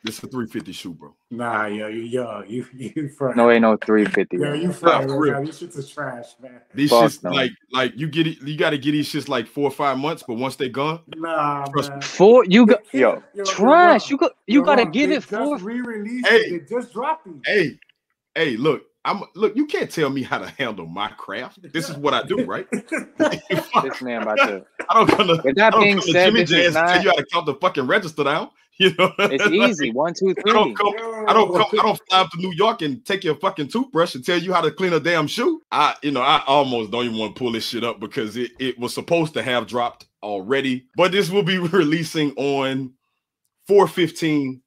This 0.02 0.16
is 0.16 0.24
a 0.24 0.28
350 0.28 0.72
shoe, 0.72 0.94
bro. 0.94 1.14
Nah, 1.30 1.66
yo, 1.66 1.86
you, 1.88 2.00
yo, 2.02 2.42
you, 2.48 2.66
you 2.74 3.08
front. 3.10 3.36
No, 3.36 3.50
ain't 3.50 3.60
no 3.62 3.76
350. 3.76 4.36
Yo, 4.36 4.42
bro. 4.42 4.54
you 4.54 4.72
front. 4.72 5.02
for 5.04 5.08
Nah, 5.08 5.14
real. 5.20 5.44
These 5.44 5.60
shits 5.60 5.76
is 5.76 5.90
trash, 5.90 6.26
man. 6.42 6.60
These 6.74 6.88
Fuck 6.90 7.04
shits 7.10 7.22
no. 7.22 7.30
like 7.32 7.52
like 7.70 7.92
you 7.96 8.08
get 8.08 8.26
it, 8.26 8.40
you 8.40 8.56
got 8.56 8.70
to 8.70 8.78
get 8.78 8.92
these 8.92 9.08
shits 9.12 9.28
like 9.28 9.46
four 9.46 9.64
or 9.64 9.70
five 9.70 9.98
months, 9.98 10.24
but 10.26 10.34
once 10.38 10.56
they 10.56 10.70
gone, 10.70 11.00
Nah, 11.16 11.66
Trust 11.66 11.90
man. 11.90 12.00
Four, 12.00 12.44
you 12.46 12.64
got 12.64 12.80
They 12.92 13.00
yo 13.00 13.12
can't- 13.12 13.24
yo, 13.34 13.44
yo, 13.44 13.44
trash. 13.44 14.02
Ron, 14.04 14.10
You 14.10 14.16
got 14.16 14.32
you 14.46 14.60
Yo, 14.60 14.64
gotta 14.64 14.82
Ron, 14.84 14.92
give 14.92 15.10
they 15.10 15.16
it 15.16 15.22
four. 15.24 15.54
Just 15.56 15.64
re-released. 15.64 16.26
Hey. 16.28 16.36
it. 16.38 16.68
They 16.68 16.74
just 16.76 16.92
dropped 16.94 17.26
these. 17.26 17.40
hey, 17.44 17.78
hey, 18.34 18.56
look, 18.56 18.84
I'm 19.04 19.22
look, 19.34 19.54
you 19.54 19.66
can't 19.66 19.90
tell 19.90 20.08
me 20.08 20.22
how 20.22 20.38
to 20.38 20.48
handle 20.58 20.86
my 20.86 21.08
craft. 21.08 21.58
This 21.74 21.90
is 21.90 21.96
what 21.98 22.14
I 22.14 22.22
do, 22.22 22.44
right? 22.44 22.66
This 23.18 24.02
man 24.02 24.22
about 24.22 24.36
to. 24.38 24.64
I 24.88 24.94
don't 24.94 25.08
come 25.10 25.26
to, 25.28 25.40
With 25.44 25.46
I 25.46 25.52
that 25.56 25.70
don't 25.72 25.82
being 25.82 25.96
come 25.98 26.06
to 26.06 26.12
said, 26.12 26.26
Jimmy 26.26 26.40
this 26.40 26.50
Jazz 26.50 26.66
is 26.68 26.74
tell 26.74 27.02
you 27.02 27.10
how 27.10 27.16
to 27.16 27.26
count 27.26 27.46
the 27.46 27.54
fucking 27.54 27.86
register 27.86 28.24
down. 28.24 28.50
You 28.82 28.94
know, 28.98 29.12
It's 29.18 29.46
easy. 29.46 29.92
One, 29.92 30.14
two, 30.14 30.34
three. 30.34 30.52
I 30.52 30.54
don't 30.54 30.74
come 30.74 30.94
I 31.28 31.34
don't 31.34 31.52
come. 31.52 31.66
I 31.78 31.82
don't 31.82 32.00
fly 32.08 32.20
up 32.22 32.30
to 32.30 32.38
New 32.38 32.52
York 32.54 32.80
and 32.80 33.04
take 33.04 33.24
your 33.24 33.34
fucking 33.34 33.68
toothbrush 33.68 34.14
and 34.14 34.24
tell 34.24 34.38
you 34.38 34.54
how 34.54 34.62
to 34.62 34.70
clean 34.70 34.94
a 34.94 35.00
damn 35.00 35.26
shoe. 35.26 35.62
I, 35.70 35.96
you 36.02 36.12
know, 36.12 36.22
I 36.22 36.42
almost 36.46 36.90
don't 36.90 37.04
even 37.04 37.18
want 37.18 37.36
to 37.36 37.38
pull 37.38 37.52
this 37.52 37.66
shit 37.68 37.84
up 37.84 38.00
because 38.00 38.38
it, 38.38 38.52
it 38.58 38.78
was 38.78 38.94
supposed 38.94 39.34
to 39.34 39.42
have 39.42 39.66
dropped 39.66 40.06
already, 40.22 40.86
but 40.96 41.12
this 41.12 41.30
will 41.30 41.42
be 41.42 41.58
releasing 41.58 42.32
on 42.36 42.94
415 43.68 44.62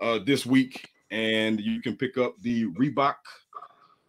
uh 0.00 0.20
this 0.24 0.46
week, 0.46 0.88
and 1.10 1.60
you 1.60 1.82
can 1.82 1.96
pick 1.96 2.18
up 2.18 2.34
the 2.42 2.66
Reebok 2.66 3.16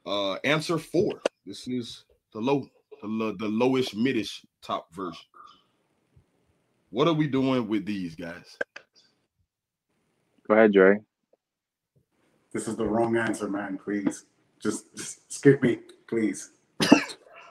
uh 0.06 0.34
answer 0.44 0.78
four. 0.78 1.20
This 1.48 1.68
is 1.68 2.06
the 2.32 2.40
low, 2.40 2.68
the, 3.02 3.08
lo- 3.08 3.36
the 3.38 3.48
lowish 3.48 3.96
midish 3.96 4.46
top 4.62 4.94
version. 4.94 5.26
What 6.92 7.08
are 7.08 7.14
we 7.14 7.28
doing 7.28 7.68
with 7.68 7.86
these 7.86 8.16
guys? 8.16 8.58
Go 10.48 10.54
ahead, 10.54 10.74
Dre. 10.74 11.00
This 12.54 12.68
is 12.68 12.76
the 12.76 12.86
wrong 12.86 13.18
answer, 13.18 13.50
man. 13.50 13.80
Please, 13.84 14.26
just, 14.62 14.86
just 14.96 15.32
skip 15.32 15.62
me, 15.62 15.80
please. 16.08 16.52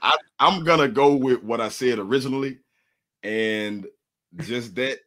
I, 0.02 0.16
I'm 0.38 0.64
gonna 0.64 0.88
go 0.88 1.14
with 1.14 1.42
what 1.42 1.60
I 1.60 1.68
said 1.68 1.98
originally, 1.98 2.58
and 3.22 3.86
just 4.36 4.74
that. 4.76 4.98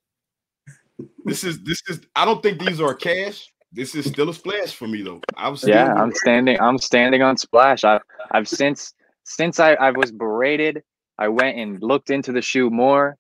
This 1.26 1.44
is 1.44 1.64
this 1.64 1.82
is. 1.88 2.02
I 2.16 2.26
don't 2.26 2.44
think 2.44 2.60
these 2.60 2.82
are 2.82 2.94
cash. 2.94 3.52
This 3.72 3.96
is 3.96 4.06
still 4.06 4.30
a 4.30 4.34
splash 4.34 4.74
for 4.74 4.88
me 4.88 5.02
though. 5.02 5.22
I'm 5.38 5.56
still 5.56 5.70
Yeah, 5.70 5.94
I'm 5.94 6.14
standing. 6.14 6.60
I'm 6.60 6.78
standing 6.78 7.22
on 7.22 7.38
Splash. 7.38 7.84
I, 7.84 8.00
I've 8.32 8.48
since 8.48 8.94
since 9.24 9.60
I, 9.60 9.74
I 9.74 9.92
was 9.92 10.12
berated. 10.12 10.82
I 11.18 11.28
went 11.28 11.58
and 11.58 11.82
looked 11.82 12.10
into 12.10 12.32
the 12.32 12.42
shoe 12.42 12.70
more. 12.70 13.16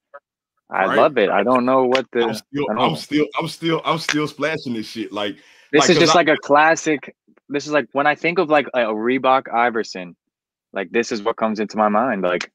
I 0.70 0.86
Right. 0.86 0.98
love 0.98 1.18
it. 1.18 1.30
I 1.30 1.44
don't 1.44 1.66
know 1.66 1.86
what 1.86 2.06
the. 2.12 2.26
I'm 2.26 2.34
still, 2.36 2.66
I'm 2.78 2.96
still, 2.96 3.26
I'm 3.40 3.48
still, 3.48 3.82
I'm 3.86 3.98
still 3.98 4.28
splashing 4.28 4.74
this 4.74 4.88
shit. 4.88 5.12
Like 5.12 5.38
This 5.72 5.82
like, 5.82 5.90
is 5.90 5.96
'cause 5.98 6.04
just 6.04 6.16
I- 6.16 6.20
like 6.20 6.30
a 6.30 6.38
classic. 6.38 7.16
This 7.50 7.66
is 7.66 7.72
like 7.72 7.88
when 7.94 8.06
I 8.06 8.14
think 8.14 8.38
of 8.38 8.50
like 8.50 8.68
a, 8.76 8.90
a 8.90 8.94
Reebok 8.94 9.52
Iverson, 9.52 10.16
like 10.74 10.92
this 10.92 11.12
is 11.12 11.24
what 11.24 11.36
comes 11.38 11.60
into 11.60 11.78
my 11.78 11.90
mind. 11.90 12.22
Like 12.22 12.52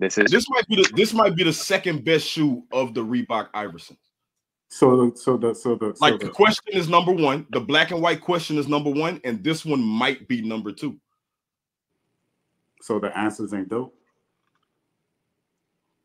this 0.00 0.18
is 0.18 0.30
this 0.32 0.46
might 0.50 0.66
be 0.66 0.76
the 0.76 0.90
this 0.94 1.12
might 1.14 1.36
be 1.36 1.44
the 1.44 1.52
second 1.52 2.04
best 2.04 2.26
shoe 2.26 2.64
of 2.72 2.92
the 2.94 3.04
Reebok 3.04 3.48
Iverson. 3.54 3.96
So, 4.68 5.10
the, 5.10 5.16
so 5.16 5.36
the, 5.36 5.54
so 5.54 5.76
the, 5.76 5.94
so 5.94 6.04
Like 6.04 6.18
the, 6.18 6.26
the 6.26 6.32
question 6.32 6.72
is 6.72 6.88
number 6.88 7.12
one, 7.12 7.46
the 7.50 7.60
black 7.60 7.92
and 7.92 8.02
white 8.02 8.20
question 8.20 8.58
is 8.58 8.66
number 8.66 8.90
one, 8.90 9.20
and 9.22 9.42
this 9.44 9.64
one 9.64 9.80
might 9.80 10.26
be 10.26 10.42
number 10.42 10.72
two. 10.72 10.98
so 12.82 12.98
the 12.98 13.16
answers 13.16 13.54
ain't 13.54 13.68
dope. 13.68 13.95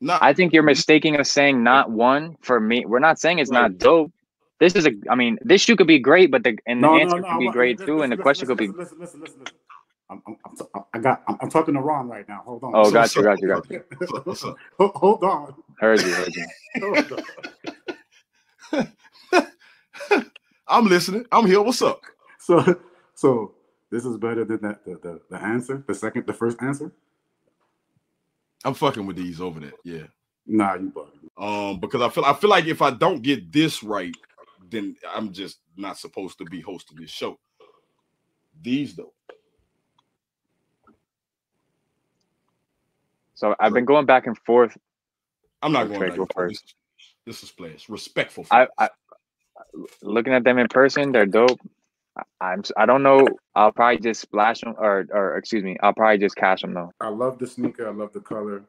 Not 0.02 0.20
I 0.22 0.32
think 0.34 0.52
you're 0.52 0.64
mistaking 0.64 1.16
us 1.16 1.30
saying 1.30 1.62
not 1.62 1.90
one 1.90 2.36
for 2.42 2.58
me. 2.58 2.84
We're 2.84 2.98
not 2.98 3.20
saying 3.20 3.38
it's 3.38 3.50
Right. 3.50 3.62
not 3.62 3.78
dope. 3.78 4.12
This 4.58 4.74
is 4.74 4.84
a. 4.86 4.90
I 5.08 5.14
mean, 5.14 5.38
this 5.42 5.62
shoe 5.62 5.76
could 5.76 5.86
be 5.86 6.00
great, 6.00 6.30
but 6.32 6.42
the 6.42 6.58
and 6.66 6.82
the 6.82 6.88
answer 6.88 7.16
no, 7.20 7.22
no. 7.22 7.28
could 7.32 7.38
be 7.38 7.46
I'm- 7.46 7.52
great 7.52 7.78
listen, 7.78 7.86
too, 7.96 8.02
and 8.02 8.10
the 8.12 8.16
listen, 8.16 8.22
question 8.22 8.48
listen, 8.48 8.56
could 8.66 8.74
be. 8.74 8.78
listen, 8.78 8.98
listen, 8.98 9.20
listen, 9.20 9.40
listen. 9.40 9.56
I'm, 10.10 10.22
I'm, 10.26 10.36
I'm, 10.44 10.56
t- 10.56 10.64
I 10.92 10.98
got. 10.98 11.22
I'm, 11.28 11.36
I'm 11.42 11.50
talking 11.50 11.74
to 11.74 11.80
Ron 11.80 12.08
right 12.08 12.28
now. 12.28 12.42
Hold 12.44 12.64
on. 12.64 12.72
Oh, 12.74 12.84
So- 12.84 12.90
got 12.92 13.10
so- 13.10 13.20
you, 13.20 13.24
got 13.26 13.40
you, 13.42 13.48
got 13.48 13.70
you. 13.70 13.82
What's 13.98 14.12
up, 14.12 14.26
what's 14.26 14.44
up? 14.44 14.56
Hold- 14.78 14.92
Hold 14.96 15.22
on. 15.24 15.54
Heard 15.78 16.00
you, 16.02 16.12
heard 16.14 16.34
you. 16.34 16.46
Hold 16.80 17.22
on. 18.82 19.46
I'm 20.68 20.86
listening. 20.86 21.26
I'm 21.30 21.46
here. 21.46 21.62
What's 21.62 21.82
up? 21.82 22.00
So, 22.38 22.80
so 23.14 23.54
this 23.90 24.04
is 24.04 24.16
better 24.18 24.44
than 24.44 24.60
that. 24.62 24.84
The, 24.84 24.92
the, 25.02 25.20
the 25.30 25.36
answer, 25.42 25.82
the 25.86 25.94
second, 25.94 26.26
the 26.26 26.32
first 26.32 26.60
answer. 26.60 26.92
I'm 28.64 28.74
fucking 28.74 29.06
with 29.06 29.16
these 29.16 29.40
over 29.40 29.60
there. 29.60 29.72
Yeah. 29.84 30.04
Nah, 30.46 30.74
you 30.74 30.92
bugging. 30.92 31.28
Um, 31.38 31.80
because 31.80 32.00
I 32.02 32.08
feel 32.08 32.24
I 32.24 32.34
feel 32.34 32.50
like 32.50 32.66
if 32.66 32.82
I 32.82 32.90
don't 32.90 33.22
get 33.22 33.52
this 33.52 33.82
right, 33.82 34.14
then 34.70 34.96
I'm 35.14 35.32
just 35.32 35.58
not 35.76 35.98
supposed 35.98 36.38
to 36.38 36.44
be 36.44 36.60
hosting 36.60 36.98
this 37.00 37.10
show. 37.10 37.38
These 38.60 38.94
though, 38.94 39.12
So 43.34 43.56
I've 43.58 43.72
been 43.72 43.84
going 43.84 44.06
back 44.06 44.26
and 44.26 44.38
forth. 44.38 44.76
I'm 45.62 45.72
not 45.72 45.88
going 45.88 46.00
back. 46.00 46.16
go 46.16 46.22
and 46.22 46.32
first. 46.32 46.74
This 47.26 47.38
is, 47.38 47.40
this 47.40 47.42
is 47.42 47.48
splash. 47.48 47.88
Respectful. 47.88 48.46
I. 48.50 48.68
I 48.78 48.88
looking 50.02 50.32
at 50.32 50.44
them 50.44 50.58
in 50.58 50.68
person, 50.68 51.12
they're 51.12 51.26
dope. 51.26 51.60
I, 52.16 52.22
I'm. 52.40 52.62
I 52.76 52.86
don't 52.86 53.02
know. 53.02 53.26
I'll 53.54 53.72
probably 53.72 53.98
just 53.98 54.20
splash 54.20 54.60
them, 54.60 54.74
or 54.78 55.06
or 55.10 55.36
excuse 55.36 55.62
me. 55.62 55.76
I'll 55.82 55.94
probably 55.94 56.18
just 56.18 56.36
cash 56.36 56.62
them 56.62 56.74
though. 56.74 56.90
I 57.00 57.08
love 57.08 57.38
the 57.38 57.46
sneaker. 57.46 57.88
I 57.88 57.92
love 57.92 58.12
the 58.12 58.20
color. 58.20 58.64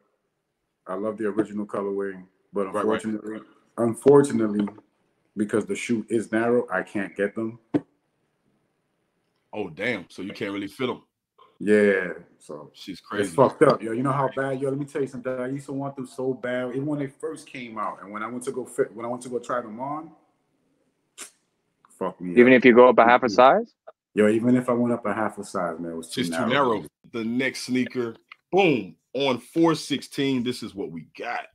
I 0.88 0.95
love 0.95 1.17
the 1.17 1.27
original 1.27 1.65
colorway. 1.65 2.21
But 2.53 2.67
right. 2.73 2.75
unfortunately, 2.75 3.39
unfortunately, 3.77 4.67
because 5.35 5.65
the 5.65 5.75
shoe 5.75 6.05
is 6.09 6.31
narrow, 6.31 6.67
I 6.71 6.83
can't 6.83 7.15
get 7.15 7.35
them. 7.35 7.59
oh 9.53 9.69
damn! 9.69 10.05
So 10.09 10.21
you 10.21 10.33
can't 10.33 10.51
really 10.53 10.67
fit 10.67 10.88
them. 10.88 11.03
Yeah. 11.59 12.13
So 12.39 12.71
She's 12.73 13.00
it's 13.00 13.01
crazy. 13.01 13.35
fucked 13.35 13.62
up, 13.62 13.81
yo. 13.81 13.93
You 13.93 14.03
know 14.03 14.12
how 14.12 14.29
bad, 14.35 14.62
yo. 14.62 14.69
Let 14.69 14.77
me 14.77 14.85
tell 14.85 15.01
you 15.01 15.07
something. 15.07 15.31
I 15.31 15.47
used 15.47 15.65
to 15.67 15.73
want 15.73 15.95
them 15.95 16.05
so 16.05 16.33
bad, 16.33 16.69
even 16.71 16.85
when 16.85 17.00
they 17.00 17.07
first 17.07 17.47
came 17.47 17.77
out, 17.77 18.01
and 18.01 18.12
when 18.12 18.21
I 18.21 18.27
went 18.27 18.43
to 18.43 18.51
go 18.51 18.65
fit, 18.65 18.93
when 18.93 19.05
I 19.05 19.09
went 19.09 19.21
to 19.23 19.29
go 19.29 19.39
try 19.39 19.62
them 19.62 19.79
on, 19.79 20.12
fuck 21.97 22.19
me. 22.21 22.31
Even 22.39 22.53
up. 22.53 22.57
if 22.57 22.65
you 22.65 22.73
go 22.75 22.89
up 22.89 22.97
a 22.97 23.03
half 23.03 23.23
a 23.23 23.29
size. 23.29 23.73
yo, 24.13 24.27
even 24.29 24.55
if 24.55 24.69
I 24.69 24.73
went 24.73 24.93
up 24.93 25.05
a 25.05 25.13
half 25.13 25.38
a 25.38 25.43
size, 25.43 25.79
man, 25.79 25.91
it 25.91 25.95
was 25.95 26.09
too 26.09 26.21
Just 26.21 26.31
narrow. 26.31 26.45
too 26.45 26.53
narrow. 26.53 26.83
The 27.12 27.23
next 27.23 27.62
sneaker, 27.63 28.15
boom, 28.51 28.95
on 29.13 29.38
416. 29.39 30.43
This 30.43 30.63
is 30.63 30.73
what 30.75 30.91
we 30.91 31.07
got. 31.17 31.45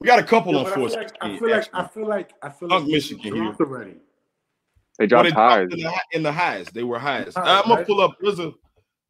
We 0.00 0.06
got 0.06 0.18
a 0.18 0.22
couple 0.24 0.52
Yeah, 0.52 0.58
on 0.60 0.64
416. 0.66 1.18
I 1.22 1.38
feel 1.38 1.50
like 1.50 1.68
I 1.72 1.86
feel 1.86 2.06
like 2.06 2.32
I 2.42 2.48
feel 2.48 2.48
like 2.48 2.50
I 2.50 2.50
feel 2.50 2.68
Dunk 2.68 2.84
like 2.84 2.92
Michigan 2.92 3.34
here. 3.34 3.54
already. 3.60 3.94
They 4.98 5.06
dropped 5.06 5.28
they 5.30 5.34
highs. 5.34 5.68
in 5.72 5.80
the, 5.80 5.90
hi- 5.90 6.00
in 6.12 6.22
the 6.22 6.32
highs. 6.32 6.66
They 6.68 6.82
were 6.84 6.98
highs. 6.98 7.34
Highs, 7.34 7.44
I'm 7.46 7.62
gonna 7.62 7.74
right? 7.76 7.86
pull 7.86 8.00
up. 8.00 8.16
There's 8.20 8.38
a 8.38 8.52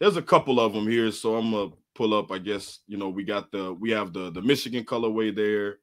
there's 0.01 0.17
a 0.17 0.23
couple 0.23 0.61
of 0.61 0.73
them 0.73 0.89
here, 0.89 1.11
so 1.11 1.37
I'm 1.37 1.51
gonna 1.51 1.73
pull 1.95 2.15
up. 2.15 2.31
I 2.31 2.39
guess 2.39 2.81
you 2.87 2.97
know 2.97 3.09
we 3.09 3.25
got 3.25 3.51
the 3.51 3.75
we 3.75 3.91
have 3.91 4.13
the 4.13 4.31
the 4.31 4.41
Michigan 4.43 4.85
colorway 4.85 5.35
there. 5.35 5.79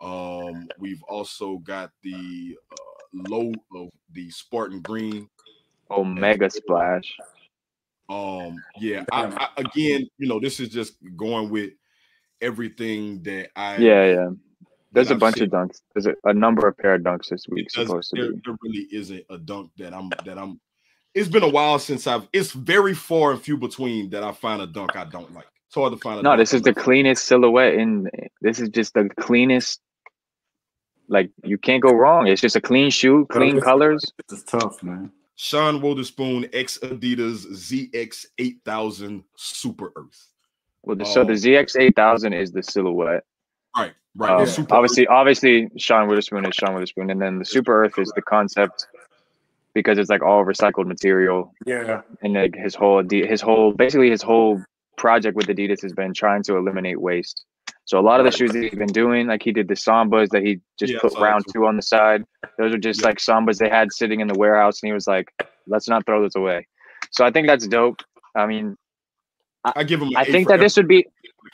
Um, 0.00 0.68
we've 0.78 1.02
also 1.04 1.58
got 1.58 1.90
the 2.02 2.56
uh, 2.70 2.93
low 3.14 3.52
of 3.74 3.88
the 4.12 4.30
Spartan 4.30 4.80
Green. 4.80 5.28
Omega 5.90 6.50
splash. 6.50 7.14
Um, 8.08 8.56
yeah. 8.78 9.04
I, 9.12 9.26
I, 9.26 9.48
again, 9.58 10.08
you 10.18 10.28
know, 10.28 10.40
this 10.40 10.60
is 10.60 10.68
just 10.68 10.94
going 11.16 11.50
with 11.50 11.72
everything 12.40 13.22
that 13.22 13.50
I 13.56 13.76
Yeah, 13.76 14.04
yeah. 14.06 14.30
There's 14.92 15.10
a 15.10 15.14
I've 15.14 15.20
bunch 15.20 15.36
seen. 15.36 15.44
of 15.44 15.50
dunks. 15.50 15.80
There's 15.94 16.06
a, 16.06 16.14
a 16.24 16.32
number 16.32 16.68
of 16.68 16.76
pair 16.78 16.94
of 16.94 17.02
dunks 17.02 17.28
this 17.28 17.46
week 17.48 17.70
supposed 17.70 18.10
to 18.10 18.22
there, 18.22 18.32
be. 18.32 18.40
there 18.44 18.56
really 18.62 18.88
isn't 18.92 19.24
a 19.28 19.38
dunk 19.38 19.70
that 19.78 19.92
I'm 19.92 20.10
that 20.24 20.38
I'm. 20.38 20.60
It's 21.14 21.28
been 21.28 21.42
a 21.42 21.48
while 21.48 21.78
since 21.78 22.06
I've. 22.06 22.28
It's 22.32 22.52
very 22.52 22.94
far 22.94 23.32
and 23.32 23.40
few 23.40 23.56
between 23.56 24.10
that 24.10 24.22
I 24.22 24.32
find 24.32 24.62
a 24.62 24.66
dunk 24.66 24.94
I 24.96 25.04
don't 25.04 25.32
like. 25.34 25.46
It's 25.66 25.74
hard 25.74 25.92
to 25.92 25.98
find 25.98 26.20
a. 26.20 26.22
No, 26.22 26.30
dunk 26.30 26.40
this 26.40 26.54
I 26.54 26.58
is 26.58 26.62
the 26.62 26.74
cleanest 26.74 27.24
silhouette, 27.24 27.74
and 27.74 28.08
this 28.40 28.60
is 28.60 28.68
just 28.68 28.94
the 28.94 29.08
cleanest. 29.18 29.80
Like 31.08 31.30
you 31.42 31.58
can't 31.58 31.82
go 31.82 31.92
wrong. 31.92 32.26
It's 32.26 32.40
just 32.40 32.56
a 32.56 32.60
clean 32.60 32.90
shoe, 32.90 33.26
clean 33.30 33.56
it's- 33.56 33.64
colors. 33.64 34.12
It's 34.32 34.42
tough, 34.42 34.82
man. 34.82 35.10
Sean 35.36 35.80
Wotherspoon 35.80 36.48
X 36.52 36.78
Adidas 36.82 37.44
ZX 37.46 38.26
8000 38.38 39.24
Super 39.36 39.92
Earth. 39.96 40.28
Well, 40.84 40.96
the, 40.96 41.04
so 41.04 41.24
the 41.24 41.32
Oh. 41.32 41.36
ZX 41.36 41.80
eight 41.80 41.96
thousand 41.96 42.34
is 42.34 42.52
the 42.52 42.62
silhouette. 42.62 43.24
Right, 43.76 43.92
right. 44.14 44.30
Um, 44.30 44.44
the 44.44 44.46
Super 44.50 44.74
obviously, 44.74 45.06
obviously, 45.08 45.70
Sean 45.76 46.06
Wotherspoon 46.08 46.46
is 46.46 46.54
Sean 46.54 46.74
Wotherspoon, 46.74 47.10
and 47.10 47.20
then 47.20 47.38
the 47.40 47.44
Super 47.44 47.84
Earth 47.84 47.98
is 47.98 48.12
the 48.14 48.22
concept 48.22 48.86
because 49.72 49.98
it's 49.98 50.08
like 50.10 50.22
all 50.22 50.44
recycled 50.44 50.86
material, 50.86 51.52
Yeah. 51.66 52.02
and 52.22 52.34
like 52.34 52.54
his 52.54 52.74
whole 52.76 53.02
his 53.10 53.40
whole 53.40 53.72
basically 53.72 54.10
his 54.10 54.22
whole 54.22 54.62
project 54.96 55.36
with 55.36 55.46
Adidas 55.48 55.82
has 55.82 55.92
been 55.92 56.14
trying 56.14 56.42
to 56.44 56.56
eliminate 56.56 57.00
waste. 57.00 57.44
So 57.86 57.98
a 57.98 58.00
lot 58.00 58.18
of 58.18 58.24
the 58.24 58.32
shoes 58.32 58.52
that 58.52 58.62
he's 58.62 58.74
been 58.74 58.92
doing, 58.92 59.26
like 59.26 59.42
he 59.42 59.52
did 59.52 59.68
the 59.68 59.74
sambas 59.74 60.28
that 60.30 60.42
he 60.42 60.60
just 60.78 60.92
Yeah, 60.92 61.00
put 61.00 61.12
that 61.14 61.20
round 61.20 61.44
two 61.52 61.66
on 61.66 61.76
the 61.76 61.82
side. 61.82 62.24
Those 62.58 62.74
are 62.74 62.78
just 62.78 63.02
Yeah. 63.02 63.08
like 63.08 63.18
sambas 63.18 63.58
they 63.58 63.68
had 63.68 63.92
sitting 63.92 64.20
in 64.20 64.26
the 64.28 64.38
warehouse, 64.38 64.82
and 64.82 64.88
he 64.88 64.94
was 64.94 65.06
like, 65.06 65.30
"Let's 65.66 65.88
not 65.88 66.06
throw 66.06 66.22
this 66.22 66.34
away." 66.34 66.66
So 67.10 67.24
I 67.26 67.30
think 67.30 67.46
that's 67.46 67.66
dope. 67.68 68.00
I 68.34 68.46
mean, 68.46 68.76
I 69.64 69.84
give 69.84 70.00
him. 70.00 70.10
I 70.16 70.24
think 70.24 70.48
that 70.48 70.60
this 70.60 70.76
would 70.76 70.88
be 70.88 71.06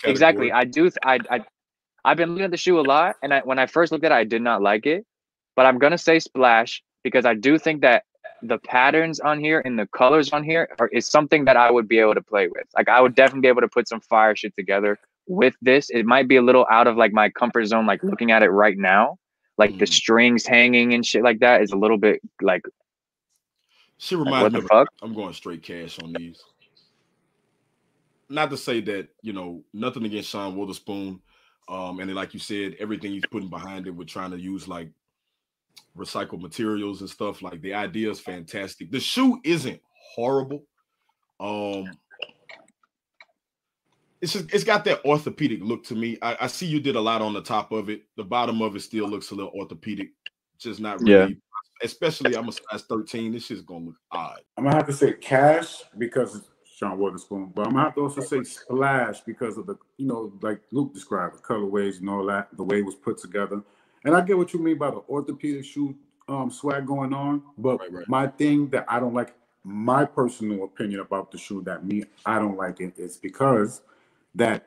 exactly. 0.05 0.53
I 0.53 0.65
do. 0.65 0.83
th- 0.83 0.99
I 1.05 1.19
I 1.31 1.41
I've 2.05 2.17
been 2.17 2.31
looking 2.31 2.45
at 2.45 2.51
the 2.53 2.57
shoe 2.57 2.79
a 2.79 2.83
lot, 2.83 3.17
and 3.23 3.35
I 3.35 3.41
when 3.41 3.59
I 3.59 3.67
first 3.67 3.91
looked 3.93 4.05
at 4.05 4.13
it, 4.13 4.15
I 4.15 4.25
did 4.25 4.43
not 4.43 4.63
like 4.63 4.87
it. 4.87 5.05
But 5.57 5.67
I'm 5.67 5.79
gonna 5.79 5.99
say 5.99 6.19
splash 6.21 6.83
because 7.03 7.27
I 7.27 7.35
do 7.35 7.59
think 7.59 7.81
that 7.83 8.05
the 8.43 8.59
patterns 8.59 9.21
on 9.21 9.39
here 9.41 9.61
and 9.65 9.79
the 9.79 9.87
colors 9.89 10.33
on 10.33 10.43
here 10.45 10.69
are 10.79 10.89
is 10.89 11.07
something 11.07 11.45
that 11.45 11.57
I 11.57 11.71
would 11.71 11.89
be 11.89 11.99
able 11.99 12.15
to 12.15 12.23
play 12.23 12.49
with. 12.49 12.67
Like 12.77 12.89
I 12.89 13.01
would 13.01 13.15
definitely 13.15 13.43
be 13.43 13.49
able 13.49 13.61
to 13.63 13.69
put 13.69 13.89
some 13.89 14.01
fire 14.01 14.35
shit 14.37 14.55
together 14.57 14.99
with 15.27 15.55
this. 15.63 15.91
It 15.91 16.07
might 16.07 16.29
be 16.29 16.37
a 16.37 16.43
little 16.43 16.67
out 16.71 16.87
of 16.87 16.97
like 16.97 17.13
my 17.13 17.29
comfort 17.31 17.67
zone, 17.67 17.87
like 17.87 18.03
looking 18.03 18.31
at 18.31 18.43
it 18.43 18.51
right 18.51 18.77
now. 18.77 19.19
Like 19.59 19.79
the 19.79 19.85
Mhm. 19.85 19.93
strings 19.93 20.47
hanging 20.47 20.95
and 20.95 21.05
shit 21.05 21.23
like 21.23 21.41
that 21.41 21.63
is 21.63 21.73
a 21.73 21.77
little 21.77 21.99
bit 21.99 22.21
like, 22.41 22.63
She 23.99 24.17
like 24.17 24.25
reminds 24.25 24.55
what 24.55 24.63
me 24.63 24.69
of? 24.71 24.89
I'm 25.03 25.15
going 25.15 25.35
straight 25.35 25.63
cash 25.63 25.99
on 25.99 26.13
these. 26.13 26.43
Not 28.31 28.49
to 28.51 28.57
say 28.57 28.81
that 28.81 29.09
you 29.23 29.33
know 29.33 29.63
nothing 29.75 30.05
against 30.05 30.31
Sean 30.31 30.57
Wotherspoon, 30.57 31.21
um, 31.69 32.01
and 32.01 32.09
then, 32.09 32.17
like 32.17 32.33
you 32.33 32.41
said, 32.41 32.77
everything 32.79 33.13
he's 33.13 33.27
putting 33.27 33.51
behind 33.51 33.87
it 33.87 33.91
with 33.91 34.09
trying 34.09 34.31
to 34.31 34.39
use 34.39 34.67
like 34.67 34.91
recycled 35.97 36.41
materials 36.41 37.01
and 37.01 37.11
stuff. 37.11 37.43
Like 37.43 37.61
the 37.61 37.75
idea 37.75 38.11
is 38.11 38.21
fantastic. 38.21 38.91
The 38.91 39.01
shoe 39.01 39.41
isn't 39.45 39.81
horrible. 40.15 40.65
Um, 41.39 41.91
it's 44.21 44.35
just 44.35 44.53
it's 44.53 44.65
got 44.65 44.85
that 44.85 45.05
orthopedic 45.05 45.61
look 45.63 45.85
to 45.85 45.95
me. 45.95 46.19
I, 46.23 46.37
I 46.43 46.47
see 46.47 46.67
you 46.67 46.81
did 46.81 46.97
a 46.97 47.01
lot 47.01 47.23
on 47.23 47.33
the 47.33 47.43
top 47.43 47.73
of 47.73 47.89
it. 47.89 48.03
The 48.17 48.25
bottom 48.25 48.61
of 48.63 48.77
it 48.77 48.81
still 48.81 49.09
looks 49.09 49.31
a 49.31 49.35
little 49.35 49.53
orthopedic. 49.53 50.11
Just 50.59 50.81
not 50.81 51.01
really. 51.01 51.13
Yeah. 51.13 51.19
really. 51.21 51.41
Especially 51.83 52.37
I'm 52.37 52.49
a 52.49 52.53
size 52.53 52.83
13. 52.83 53.33
This 53.33 53.47
shit's 53.47 53.63
gonna 53.63 53.87
look 53.87 53.97
odd. 54.13 54.41
I'm 54.59 54.65
gonna 54.65 54.77
have 54.77 54.87
to 54.87 54.93
say 54.93 55.15
cash 55.15 55.83
because 55.97 56.37
it's 56.37 56.47
Sean 56.77 56.99
Wotherspoon, 56.99 57.53
but 57.55 57.67
I'm 57.67 57.73
gonna 57.73 57.85
have 57.85 57.95
to 57.95 58.03
also 58.03 58.21
say 58.21 58.43
splash 58.43 59.21
because 59.21 59.57
of 59.57 59.67
the, 59.67 59.77
you 59.97 60.07
know, 60.07 60.33
like 60.43 60.61
Luke 60.73 60.93
described, 60.93 61.39
the 61.39 61.43
colorways 61.43 62.01
and 62.01 62.11
all 62.11 62.25
that, 62.27 62.49
the 62.57 62.63
way 62.63 62.79
it 62.79 62.85
was 62.85 62.95
put 62.95 63.17
together. 63.17 63.63
And 64.05 64.15
I 64.15 64.21
get 64.21 64.37
what 64.37 64.53
you 64.53 64.61
mean 64.61 64.79
by 64.79 64.91
the 64.91 65.03
orthopedic 65.09 65.65
shoe 65.65 65.95
um, 66.29 66.51
swag 66.51 66.87
going 66.87 67.13
on, 67.13 67.43
but 67.59 67.81
Right, 67.81 67.93
right. 67.93 68.09
my 68.09 68.27
thing 68.29 68.69
that 68.71 68.85
I 68.89 69.01
don't 69.01 69.15
like, 69.15 69.35
my 69.65 70.05
personal 70.05 70.65
opinion 70.65 71.01
about 71.01 71.31
the 71.31 71.39
shoe 71.39 71.63
that 71.63 71.85
me 71.85 72.05
I 72.25 72.39
don't 72.39 72.57
like 72.57 72.81
it 72.81 72.95
is 72.99 73.17
because 73.17 73.83
that 74.35 74.67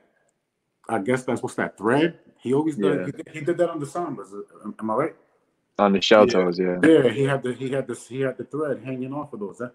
I 0.89 0.99
guess 0.99 1.23
that's 1.23 1.41
what's 1.41 1.55
that 1.55 1.77
thread. 1.77 2.19
He 2.39 2.53
always 2.53 2.75
does. 2.75 2.97
Yeah. 2.97 3.05
He, 3.05 3.11
did, 3.11 3.29
he 3.31 3.41
did 3.41 3.57
that 3.57 3.69
on 3.69 3.79
the 3.79 3.85
Sambas. 3.85 4.33
Uh, 4.33 4.41
am- 4.65 4.75
Am 4.79 4.91
I 4.91 4.95
right? 4.95 5.15
On 5.79 5.91
the 5.93 6.01
shell 6.01 6.25
Yeah. 6.27 6.33
toes, 6.33 6.59
yeah. 6.59 6.77
Yeah, 6.83 7.09
he 7.09 7.23
had 7.23 7.41
the 7.41 7.53
he 7.53 7.71
had 7.71 7.87
this 7.87 8.07
he 8.07 8.21
had 8.21 8.37
the 8.37 8.43
thread 8.43 8.83
hanging 8.83 9.13
off 9.13 9.33
of 9.33 9.39
those. 9.39 9.57
That, 9.57 9.73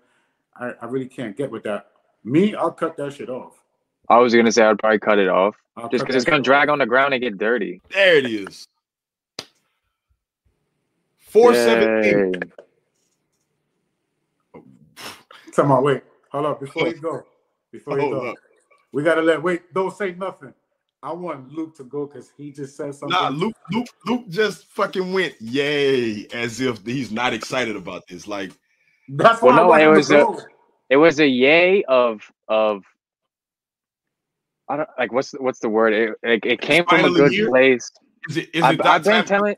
I, 0.54 0.72
I 0.82 0.86
really 0.86 1.08
can't 1.08 1.36
get 1.36 1.50
with 1.50 1.64
that. 1.64 1.90
Me, 2.24 2.54
I'll 2.54 2.72
cut 2.72 2.96
that 2.98 3.14
shit 3.14 3.28
off. 3.28 3.54
I 4.08 4.18
was 4.18 4.34
gonna 4.34 4.52
say 4.52 4.64
I'd 4.64 4.78
probably 4.78 4.98
cut 4.98 5.18
it 5.18 5.28
off 5.28 5.56
I'll 5.76 5.88
just 5.88 6.04
because 6.04 6.16
it's 6.16 6.24
gonna 6.24 6.38
shit 6.38 6.44
drag 6.44 6.68
off. 6.68 6.74
on 6.74 6.78
the 6.78 6.86
ground 6.86 7.14
and 7.14 7.22
get 7.22 7.38
dirty. 7.38 7.80
There 7.90 8.16
it 8.16 8.26
is. 8.26 8.68
417. 11.18 12.34
Yay. 14.54 14.62
Come 15.54 15.72
on, 15.72 15.82
wait, 15.82 16.02
hold 16.30 16.46
up 16.46 16.60
before 16.60 16.86
you 16.88 16.94
oh. 16.98 17.00
go. 17.00 17.22
Before 17.72 17.98
you 18.00 18.10
go, 18.10 18.30
up. 18.30 18.36
We 18.92 19.02
gotta 19.02 19.22
let 19.22 19.42
wait. 19.42 19.72
Don't 19.74 19.94
say 19.96 20.12
nothing. 20.14 20.54
I 21.02 21.12
want 21.12 21.52
Luke 21.52 21.76
to 21.76 21.84
go 21.84 22.06
because 22.06 22.32
he 22.36 22.50
just 22.52 22.76
said 22.76 22.94
something. 22.94 23.18
Nah, 23.20 23.28
Luke, 23.28 23.54
Luke, 23.72 23.88
Luke 24.06 24.28
just 24.28 24.64
fucking 24.66 25.12
went 25.12 25.34
yay 25.40 26.26
as 26.32 26.60
if 26.60 26.84
he's 26.84 27.12
not 27.12 27.32
excited 27.34 27.76
about 27.76 28.06
this. 28.08 28.26
Like, 28.26 28.52
That's 29.08 29.42
Well, 29.42 29.52
why 29.52 29.56
no, 29.56 29.62
I 29.62 29.64
it 29.64 29.68
want 29.68 29.82
him 29.82 29.94
was 29.96 30.10
a- 30.10 30.16
It 30.90 30.96
was 30.96 31.20
a 31.20 31.26
yay 31.28 31.84
of 31.84 32.22
of 32.48 32.84
I 34.68 34.76
don't 34.78 34.88
like 34.98 35.12
what's 35.12 35.32
the, 35.32 35.42
what's 35.42 35.60
the 35.60 35.68
word? 35.68 35.92
It 35.94 36.14
it, 36.22 36.46
it 36.46 36.60
came 36.60 36.86
from 36.86 37.04
a 37.04 37.10
good 37.10 37.32
here? 37.32 37.48
place. 37.50 37.90
is 38.28 38.36
it 38.38 38.50
is 38.54 38.64
I've, 38.64 38.74
it 38.74 38.82
I've 38.84 39.04
been 39.04 39.24
time? 39.24 39.24
telling 39.24 39.56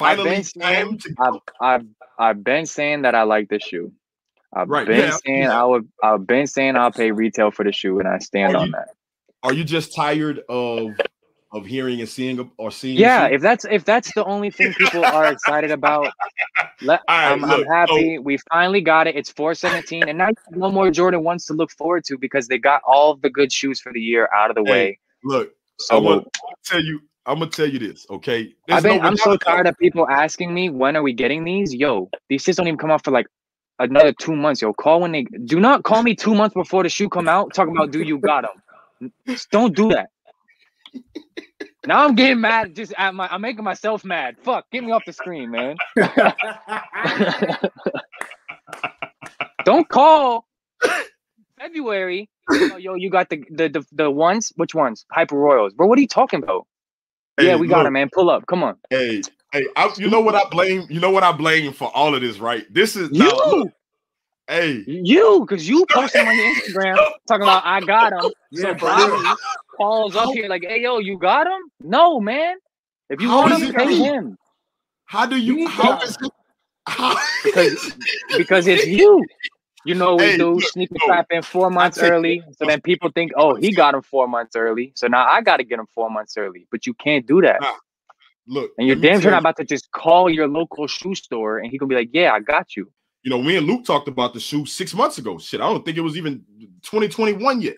I've 0.00 0.16
finally 0.16 0.24
been 0.24 0.44
time 0.44 0.44
saying 0.44 0.98
to 0.98 1.16
I've. 1.18 1.34
I've 1.60 1.86
I've 2.18 2.44
been 2.44 2.66
saying 2.66 3.02
that 3.02 3.14
I 3.14 3.24
like 3.24 3.48
this 3.48 3.62
shoe. 3.64 3.92
I've 4.56 4.68
Right, 4.68 4.86
been 4.86 5.00
yeah, 5.00 5.16
saying 5.24 5.42
yeah. 5.42 5.60
I 5.60 5.64
would 5.64 5.88
I've 6.02 6.26
been 6.26 6.46
saying 6.46 6.76
I'll 6.76 6.90
pay 6.90 7.10
retail 7.10 7.50
for 7.50 7.64
the 7.64 7.72
shoe 7.72 7.98
and 7.98 8.08
I 8.08 8.18
stand 8.18 8.56
Are 8.56 8.62
on 8.62 8.66
you- 8.68 8.72
that. 8.72 8.88
Are 9.42 9.52
you 9.52 9.64
just 9.64 9.94
tired 9.94 10.40
of 10.48 10.96
of 11.52 11.66
hearing 11.66 12.00
and 12.00 12.08
seeing 12.08 12.50
or 12.56 12.70
seeing? 12.70 12.98
Yeah, 12.98 13.26
if 13.26 13.42
that's 13.42 13.64
if 13.70 13.84
that's 13.84 14.12
the 14.12 14.24
only 14.24 14.50
thing 14.50 14.72
people 14.74 15.04
are 15.04 15.30
excited 15.30 15.70
about, 15.70 16.12
let, 16.80 17.02
right, 17.08 17.32
I'm, 17.32 17.44
I'm 17.44 17.60
look, 17.60 17.66
happy. 17.68 18.18
We 18.18 18.38
finally 18.50 18.80
got 18.80 19.06
it. 19.06 19.14
It's 19.14 19.30
417, 19.30 20.08
and 20.08 20.18
now 20.18 20.28
you 20.28 20.34
have 20.50 20.58
no 20.58 20.70
more 20.72 20.90
Jordan 20.90 21.22
ones 21.22 21.44
to 21.46 21.52
look 21.52 21.70
forward 21.70 22.04
to 22.06 22.18
because 22.18 22.48
they 22.48 22.58
got 22.58 22.82
all 22.86 23.14
the 23.16 23.30
good 23.30 23.52
shoes 23.52 23.80
for 23.80 23.92
the 23.92 24.00
year 24.00 24.28
out 24.34 24.50
of 24.50 24.56
the 24.56 24.62
Hey, 24.64 24.72
way. 24.72 24.98
look, 25.22 25.52
So 25.78 25.96
I 25.96 26.00
want 26.00 26.24
to 26.24 26.30
tell 26.64 26.82
you. 26.82 27.00
I'm 27.28 27.40
gonna 27.40 27.50
tell 27.50 27.68
you 27.68 27.80
this, 27.80 28.06
okay? 28.08 28.54
I've 28.70 28.84
been, 28.84 28.98
no 28.98 29.02
I'm 29.02 29.16
so 29.16 29.36
tired 29.36 29.66
of 29.66 29.76
people 29.78 30.08
asking 30.08 30.54
me 30.54 30.70
when 30.70 30.96
are 30.96 31.02
we 31.02 31.12
getting 31.12 31.42
these. 31.44 31.74
Yo, 31.74 32.08
these 32.28 32.44
shits 32.44 32.56
don't 32.56 32.68
even 32.68 32.78
come 32.78 32.90
out 32.92 33.04
for 33.04 33.10
like 33.10 33.26
another 33.78 34.12
two 34.12 34.34
months. 34.34 34.62
Yo, 34.62 34.72
call 34.72 35.00
when 35.00 35.12
they 35.12 35.24
do 35.44 35.60
not 35.60 35.82
call 35.84 36.02
me 36.02 36.14
two 36.14 36.34
months 36.34 36.54
before 36.54 36.82
the 36.82 36.88
shoe 36.88 37.08
come 37.08 37.28
out. 37.28 37.54
Talk 37.54 37.68
about 37.68 37.90
do 37.90 38.02
you 38.02 38.18
got 38.18 38.44
them? 38.44 39.12
Don't 39.50 39.74
do 39.74 39.90
that. 39.90 40.10
Now 41.86 42.04
I'm 42.04 42.14
getting 42.14 42.40
mad. 42.40 42.74
Just 42.74 42.92
at 42.98 43.14
my, 43.14 43.28
I'm 43.28 43.40
making 43.40 43.64
myself 43.64 44.04
mad. 44.04 44.36
Fuck, 44.42 44.70
get 44.72 44.82
me 44.82 44.90
off 44.92 45.04
the 45.06 45.12
screen, 45.12 45.50
man. 45.50 45.76
Don't 49.64 49.88
call 49.88 50.46
February. 51.58 52.28
Oh, 52.50 52.76
yo, 52.76 52.94
you 52.94 53.10
got 53.10 53.30
the, 53.30 53.44
the 53.50 53.68
the 53.68 53.86
the 53.92 54.10
ones? 54.10 54.52
Which 54.56 54.74
ones? 54.74 55.04
Hyper 55.10 55.36
Royals, 55.36 55.74
bro. 55.74 55.86
What 55.86 55.98
are 55.98 56.02
you 56.02 56.08
talking 56.08 56.42
about? 56.42 56.66
Hey, 57.36 57.46
yeah, 57.46 57.56
we 57.56 57.68
got 57.68 57.78
look, 57.78 57.86
them, 57.86 57.92
man. 57.94 58.08
Pull 58.12 58.30
up. 58.30 58.46
Come 58.46 58.62
on. 58.62 58.76
Hey, 58.90 59.22
hey, 59.52 59.66
I, 59.76 59.92
you 59.96 60.08
know 60.08 60.20
what 60.20 60.34
I 60.34 60.48
blame? 60.48 60.86
You 60.88 61.00
know 61.00 61.10
what 61.10 61.22
I 61.22 61.32
blame 61.32 61.72
for 61.72 61.94
all 61.94 62.14
of 62.14 62.20
this, 62.20 62.38
right? 62.38 62.64
This 62.72 62.96
is 62.96 63.10
now, 63.10 63.24
You, 63.24 63.56
look, 63.56 63.72
hey, 64.48 64.84
you, 64.86 65.46
because 65.48 65.68
you 65.68 65.86
posted 65.90 66.26
on 66.26 66.36
your 66.36 66.54
Instagram 66.54 66.96
talking 67.28 67.42
about 67.42 67.64
I 67.64 67.80
got 67.80 68.10
them. 68.10 68.30
Yeah, 68.50 68.62
so 68.62 68.74
for. 68.74 68.86
Bobby 68.86 69.34
calls 69.76 70.16
up 70.16 70.30
here 70.32 70.48
like, 70.48 70.64
hey, 70.66 70.80
yo, 70.80 70.98
you 70.98 71.18
got 71.18 71.44
them? 71.44 71.60
No, 71.80 72.20
man. 72.20 72.56
If 73.08 73.20
you 73.20 73.28
How 73.28 73.42
want 73.42 73.54
is 73.54 73.62
them, 73.62 73.70
it 73.70 73.76
pay 73.76 73.86
me? 73.86 74.02
him 74.02 74.38
how 75.06 75.24
do 75.24 75.36
you? 75.36 75.56
You 75.56 75.68
How 75.68 75.98
it? 76.02 76.16
How, 76.88 77.16
because 77.42 77.96
because 78.36 78.66
it's 78.66 78.84
you. 78.86 79.24
You 79.84 79.94
know 79.94 80.16
we 80.16 80.24
Hey, 80.24 80.36
do 80.36 80.54
look, 80.54 80.64
sneaker 80.64 80.96
no, 81.00 81.06
trapping 81.06 81.42
four 81.42 81.70
months 81.70 81.98
early, 81.98 82.42
so 82.58 82.66
then 82.66 82.80
people 82.80 83.08
think, 83.12 83.30
oh, 83.36 83.54
he 83.54 83.70
got 83.70 83.94
him 83.94 84.02
four 84.02 84.26
months 84.26 84.56
early, 84.56 84.92
so 84.96 85.06
now 85.06 85.24
I 85.24 85.42
got 85.42 85.58
to 85.58 85.64
get 85.64 85.78
him 85.78 85.86
four 85.94 86.10
months 86.10 86.36
early. 86.36 86.66
But 86.72 86.86
you 86.88 86.94
can't 86.94 87.24
do 87.24 87.40
that. 87.42 87.60
Nah, 87.60 87.72
look, 88.46 88.70
And 88.78 88.86
you're 88.86 88.96
damn 88.96 89.20
sure 89.20 89.30
not 89.30 89.40
about 89.40 89.56
to 89.56 89.64
just 89.64 89.90
call 89.92 90.30
your 90.30 90.48
local 90.48 90.86
shoe 90.86 91.14
store 91.14 91.58
and 91.58 91.70
he 91.70 91.78
gonna 91.78 91.88
be 91.88 91.94
like, 91.94 92.10
"Yeah, 92.12 92.32
I 92.32 92.40
got 92.40 92.76
you." 92.76 92.90
You 93.22 93.30
know, 93.30 93.42
me 93.42 93.56
and 93.56 93.66
Luke 93.66 93.84
talked 93.84 94.08
about 94.08 94.34
the 94.34 94.40
shoe 94.40 94.66
six 94.66 94.94
months 94.94 95.18
ago. 95.18 95.38
Shit, 95.38 95.60
I 95.60 95.64
don't 95.64 95.84
think 95.84 95.96
it 95.96 96.02
was 96.02 96.16
even 96.16 96.44
2021 96.82 97.60
yet. 97.60 97.76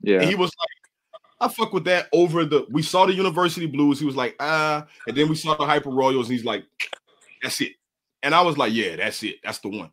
Yeah. 0.00 0.20
And 0.20 0.28
he 0.28 0.34
was 0.34 0.50
like, 0.58 0.82
I 1.42 1.48
fuck 1.52 1.72
with 1.72 1.84
that 1.84 2.08
over 2.12 2.44
the 2.44 2.66
we 2.70 2.82
saw 2.82 3.06
the 3.06 3.14
university 3.14 3.66
blues. 3.66 3.98
He 3.98 4.06
was 4.06 4.16
like, 4.16 4.36
ah, 4.40 4.86
and 5.06 5.16
then 5.16 5.28
we 5.28 5.34
saw 5.34 5.56
the 5.56 5.66
hyper 5.66 5.90
royals, 5.90 6.28
and 6.28 6.36
he's 6.36 6.44
like, 6.44 6.64
that's 7.42 7.60
it. 7.60 7.72
And 8.22 8.34
I 8.34 8.42
was 8.42 8.56
like, 8.56 8.72
yeah, 8.72 8.96
that's 8.96 9.22
it. 9.22 9.36
That's 9.42 9.58
the 9.58 9.68
one. 9.68 9.90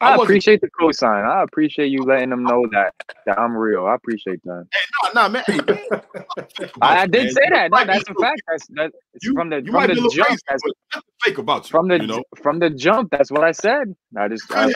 I, 0.00 0.10
wasn't- 0.12 0.24
appreciate 0.24 0.60
the 0.60 0.70
cosign. 0.70 1.28
I 1.28 1.42
appreciate 1.42 1.88
you 1.88 2.02
letting 2.02 2.30
them 2.30 2.42
know 2.44 2.66
that 2.72 2.94
that 3.26 3.38
I'm 3.38 3.56
real. 3.56 3.86
I 3.86 3.94
appreciate 3.94 4.42
that. 4.44 4.66
Hey, 4.72 5.10
nah, 5.14 5.22
nah, 5.22 5.28
man. 5.28 5.44
Hey, 5.46 5.58
man. 5.66 5.80
I, 6.80 7.02
I 7.02 7.06
did 7.06 7.24
Man, 7.24 7.32
say 7.34 7.48
that. 7.50 7.70
No, 7.70 7.84
that's 7.84 8.08
a 8.08 8.14
fact. 8.14 8.42
That's 8.48 8.66
that 8.68 8.92
You, 9.22 9.34
from 9.34 9.50
the 9.50 9.56
you 9.56 9.64
from 9.66 9.72
might 9.74 9.86
be 9.88 9.92
a 9.92 9.94
the 9.96 10.00
little 10.02 10.10
jump. 10.10 10.28
crazy, 10.28 10.42
That's 10.48 10.62
nothing 10.94 11.10
fake 11.22 11.38
about 11.38 11.64
you. 11.64 11.70
from 11.70 11.88
the 11.88 12.00
you 12.00 12.06
know, 12.06 12.24
from 12.42 12.58
the 12.58 12.70
jump. 12.70 13.10
That's 13.10 13.30
what 13.30 13.44
I 13.44 13.52
said. 13.52 13.94
I 14.16 14.28
just 14.28 14.48
could 14.48 14.56
I, 14.56 14.62
have 14.62 14.74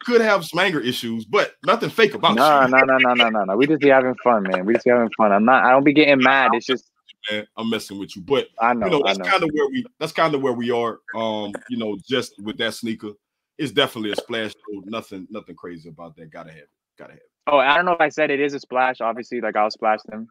could 0.00 0.20
have 0.22 0.44
some 0.44 0.60
anger 0.60 0.80
issues, 0.80 1.24
but 1.26 1.52
nothing 1.66 1.90
fake 1.90 2.14
about 2.14 2.36
nah, 2.36 2.64
you. 2.64 2.70
No, 2.70 2.78
no, 2.78 2.96
no, 2.98 3.14
no, 3.14 3.28
nah, 3.28 3.44
nah. 3.44 3.56
We 3.56 3.66
just 3.66 3.80
be 3.80 3.88
having 3.88 4.14
fun, 4.24 4.44
man. 4.44 4.64
We 4.64 4.74
just 4.74 4.84
be 4.86 4.90
having 4.90 5.10
fun. 5.16 5.32
I'm 5.32 5.44
not. 5.44 5.64
I 5.64 5.72
don't 5.72 5.84
be 5.84 5.92
getting 5.92 6.22
mad. 6.22 6.50
It's 6.54 6.66
just 6.66 6.90
Man, 7.30 7.46
I'm 7.56 7.68
messing 7.68 7.98
with 7.98 8.14
you, 8.16 8.22
but 8.22 8.48
I 8.60 8.72
know. 8.74 8.86
you 8.86 8.92
know 8.92 9.02
that's 9.04 9.18
kind 9.18 9.42
of 9.42 9.50
where 9.52 9.68
we 9.68 9.84
that's 9.98 10.12
kind 10.12 10.34
of 10.34 10.40
where 10.40 10.52
we 10.52 10.70
are. 10.70 11.00
Um, 11.14 11.52
you 11.68 11.76
know, 11.76 11.96
just 12.08 12.32
with 12.42 12.56
that 12.58 12.74
sneaker, 12.74 13.10
it's 13.58 13.72
definitely 13.72 14.12
a 14.12 14.16
splash. 14.16 14.54
Though. 14.54 14.82
Nothing, 14.86 15.26
nothing 15.30 15.56
crazy 15.56 15.88
about 15.88 16.16
that. 16.16 16.30
Gotta 16.30 16.50
have 16.50 16.58
it. 16.58 16.70
Gotta 16.98 17.12
have 17.12 17.20
it. 17.20 17.30
Oh, 17.46 17.58
I 17.58 17.76
don't 17.76 17.84
know 17.84 17.92
if 17.92 18.00
I 18.00 18.08
said 18.08 18.30
it 18.30 18.40
is 18.40 18.54
a 18.54 18.60
splash. 18.60 19.00
Obviously, 19.00 19.40
like 19.40 19.56
I'll 19.56 19.70
splash 19.70 20.00
them. 20.06 20.28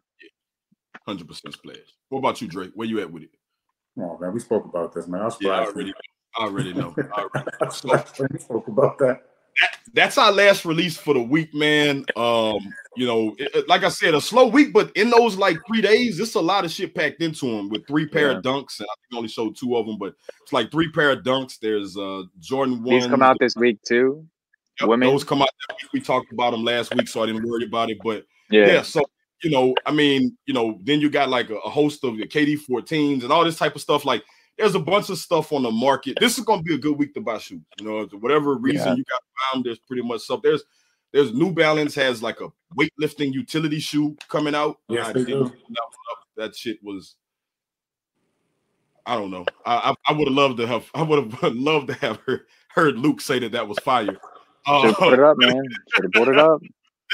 Hundred 1.06 1.28
percent 1.28 1.54
splash. 1.54 1.76
What 2.08 2.18
about 2.20 2.40
you, 2.40 2.48
Drake? 2.48 2.72
Where 2.74 2.86
you 2.86 3.00
at 3.00 3.10
with 3.10 3.24
it? 3.24 3.30
Oh 3.98 4.16
man, 4.18 4.32
we 4.32 4.40
spoke 4.40 4.64
about 4.64 4.92
this, 4.94 5.08
man. 5.08 5.22
I 5.22 5.30
Yeah, 5.40 5.50
I 5.50 5.66
already, 5.66 5.92
I 6.38 6.44
already 6.44 6.72
know. 6.72 6.94
I 7.16 7.22
already 7.22 7.50
I 7.60 7.68
splashed 7.68 8.18
when 8.18 8.28
we 8.32 8.38
spoke 8.38 8.68
about 8.68 8.98
that. 8.98 9.22
That's 9.94 10.18
our 10.18 10.30
last 10.30 10.64
release 10.64 10.96
for 10.96 11.14
the 11.14 11.22
week, 11.22 11.52
man. 11.54 12.04
Um, 12.16 12.58
you 12.96 13.06
know, 13.06 13.34
it- 13.38 13.68
like 13.68 13.84
I 13.84 13.88
said, 13.88 14.14
a 14.14 14.20
slow 14.20 14.46
week, 14.46 14.72
but 14.72 14.90
in 14.96 15.10
those 15.10 15.36
like 15.36 15.56
three 15.66 15.80
days, 15.80 16.20
it's 16.20 16.34
a 16.34 16.40
lot 16.40 16.64
of 16.64 16.70
shit 16.70 16.94
packed 16.94 17.20
into 17.22 17.46
them 17.50 17.68
with 17.68 17.86
three 17.86 18.06
pair 18.06 18.30
of 18.32 18.42
dunks, 18.42 18.78
and 18.80 18.86
I 18.90 18.94
think 19.00 19.16
only 19.16 19.28
showed 19.28 19.56
two 19.56 19.76
of 19.76 19.86
them, 19.86 19.96
but 19.98 20.14
it's 20.42 20.52
like 20.52 20.70
three 20.70 20.90
pair 20.90 21.10
of 21.12 21.20
dunks. 21.24 21.58
There's 21.60 21.96
uh 21.96 22.22
Jordan 22.40 22.82
one. 22.82 22.94
These 22.96 23.06
come 23.06 23.22
out 23.22 23.36
this 23.40 23.56
week 23.56 23.78
too. 23.86 24.26
women. 24.82 25.08
Those 25.08 25.24
come 25.24 25.42
out. 25.42 25.48
That 25.68 25.76
week. 25.82 25.92
We 25.92 26.00
talked 26.00 26.32
about 26.32 26.52
them 26.52 26.64
last 26.64 26.94
week, 26.94 27.08
so 27.08 27.22
I 27.22 27.26
didn't 27.26 27.48
worry 27.48 27.64
about 27.64 27.90
it. 27.90 27.98
But 28.04 28.24
Yeah. 28.50 28.66
yeah, 28.66 28.82
so 28.82 29.02
you 29.42 29.50
know, 29.50 29.72
I 29.86 29.92
mean, 29.92 30.36
you 30.46 30.54
know, 30.54 30.78
then 30.82 31.00
you 31.00 31.08
got 31.10 31.28
like 31.28 31.48
a, 31.50 31.56
a 31.58 31.70
host 31.70 32.02
of 32.04 32.16
the 32.16 32.26
KD 32.26 32.58
14s 32.68 33.22
and 33.22 33.32
all 33.32 33.44
this 33.44 33.56
type 33.56 33.76
of 33.76 33.80
stuff. 33.80 34.04
Like, 34.04 34.24
there's 34.58 34.74
a 34.74 34.80
bunch 34.80 35.08
of 35.10 35.18
stuff 35.18 35.52
on 35.52 35.62
the 35.62 35.70
market. 35.70 36.18
This 36.20 36.36
is 36.38 36.44
gonna 36.44 36.62
be 36.62 36.74
a 36.74 36.78
good 36.78 36.98
week 36.98 37.14
to 37.14 37.20
buy 37.20 37.38
shoes. 37.38 37.60
You 37.78 37.86
know, 37.86 38.04
whatever 38.18 38.54
reason 38.56 38.86
Yeah. 38.88 38.94
you 38.96 39.04
got 39.04 39.22
found, 39.52 39.64
there's 39.64 39.78
pretty 39.78 40.02
much 40.02 40.22
stuff. 40.22 40.40
There's 40.42 40.62
there's 41.12 41.32
New 41.32 41.52
Balance 41.52 41.94
has 41.94 42.22
like 42.22 42.40
a 42.40 42.48
weightlifting 42.78 43.32
utility 43.32 43.78
shoe 43.78 44.16
coming 44.28 44.54
out. 44.54 44.78
Yes, 44.88 45.06
I 45.08 45.12
they 45.12 45.24
do. 45.24 45.44
that 45.44 45.52
up. 45.82 46.18
That 46.36 46.56
shit 46.56 46.78
was. 46.82 47.14
I 49.06 49.16
don't 49.16 49.30
know. 49.30 49.46
I 49.64 49.94
I, 50.06 50.12
I 50.12 50.12
would 50.12 50.28
have 50.28 50.36
loved 50.36 50.58
to 50.58 50.66
have. 50.66 50.90
I 50.94 51.02
would 51.02 51.32
have 51.32 51.42
loved 51.54 51.86
to 51.88 51.94
have 51.94 52.18
heard, 52.26 52.40
heard 52.68 52.98
Luke 52.98 53.20
say 53.20 53.38
that 53.38 53.52
that 53.52 53.66
was 53.68 53.78
fire. 53.78 54.18
Uh, 54.66 54.92
put 54.92 55.14
it 55.14 55.20
up, 55.20 55.38
man. 55.38 55.62
Should 55.94 56.04
have 56.04 56.12
put 56.12 56.28
it 56.28 56.38
up. 56.38 56.60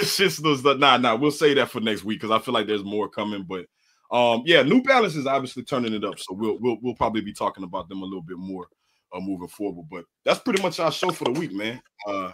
it's 0.00 0.16
just 0.16 0.42
those 0.42 0.64
nah 0.64 0.96
nah 0.96 1.14
we'll 1.14 1.30
say 1.30 1.54
that 1.54 1.70
for 1.70 1.78
next 1.80 2.02
week 2.02 2.20
because 2.20 2.32
i 2.36 2.42
feel 2.42 2.52
like 2.52 2.66
there's 2.66 2.82
more 2.82 3.08
coming 3.08 3.44
but 3.48 3.66
um 4.14 4.42
yeah 4.46 4.62
new 4.62 4.82
balance 4.82 5.16
is 5.16 5.26
obviously 5.26 5.64
turning 5.64 5.94
it 5.94 6.04
up 6.04 6.18
so 6.18 6.34
we'll 6.34 6.58
we'll, 6.60 6.78
we'll 6.82 6.94
probably 6.94 7.20
be 7.20 7.32
talking 7.32 7.64
about 7.64 7.88
them 7.88 8.02
a 8.02 8.04
little 8.04 8.22
bit 8.22 8.38
more 8.38 8.68
uh, 9.14 9.20
moving 9.20 9.48
forward 9.48 9.86
but 9.90 10.04
that's 10.24 10.40
pretty 10.40 10.62
much 10.62 10.80
our 10.80 10.92
show 10.92 11.10
for 11.10 11.24
the 11.24 11.32
week 11.32 11.52
man 11.52 11.80
uh 12.08 12.32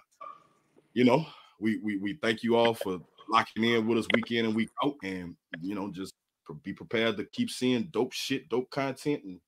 you 0.95 1.05
know 1.05 1.27
we 1.61 1.79
we, 1.83 1.97
we 1.99 2.19
thank 2.23 2.43
you 2.43 2.57
all 2.57 2.75
for 2.75 3.01
locking 3.31 3.64
in 3.64 3.87
with 3.87 3.99
us 3.99 4.07
week 4.14 4.31
in 4.33 4.47
and 4.47 4.55
week 4.55 4.71
out 4.85 4.95
and 5.05 5.37
you 5.62 5.75
know 5.75 5.90
just 5.90 6.14
pre- 6.45 6.57
be 6.64 6.73
prepared 6.75 7.16
to 7.16 7.25
keep 7.33 7.51
seeing 7.51 7.88
dope 7.93 8.12
shit 8.12 8.49
dope 8.49 8.71
content 8.71 9.23
and 9.25 9.40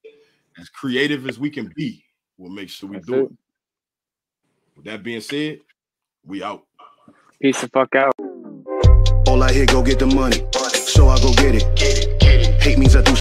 as 0.59 0.69
creative 0.71 1.29
as 1.29 1.39
we 1.39 1.51
can 1.51 1.73
be 1.77 2.05
we'll 2.39 2.53
make 2.53 2.71
sure 2.71 2.89
we 2.89 2.97
That's 2.97 3.07
do 3.07 3.15
it. 3.15 3.25
it 3.25 3.33
with 4.77 4.87
that 4.87 5.03
being 5.03 5.21
said 5.21 5.61
we 6.25 6.43
out 6.43 6.65
Peace 7.43 7.61
the 7.61 7.69
fuck 7.69 7.97
out. 7.97 8.15
All 9.27 9.43
I 9.43 9.53
hear, 9.53 9.67
go 9.67 9.83
get 9.83 9.99
the 9.99 10.07
money. 10.07 10.37
So 10.55 11.09
I 11.09 11.19
go 11.21 11.33
get 11.35 11.57
it. 11.57 12.22
Hate 12.63 12.79
means 12.79 12.95
I 12.95 13.03
do 13.03 13.11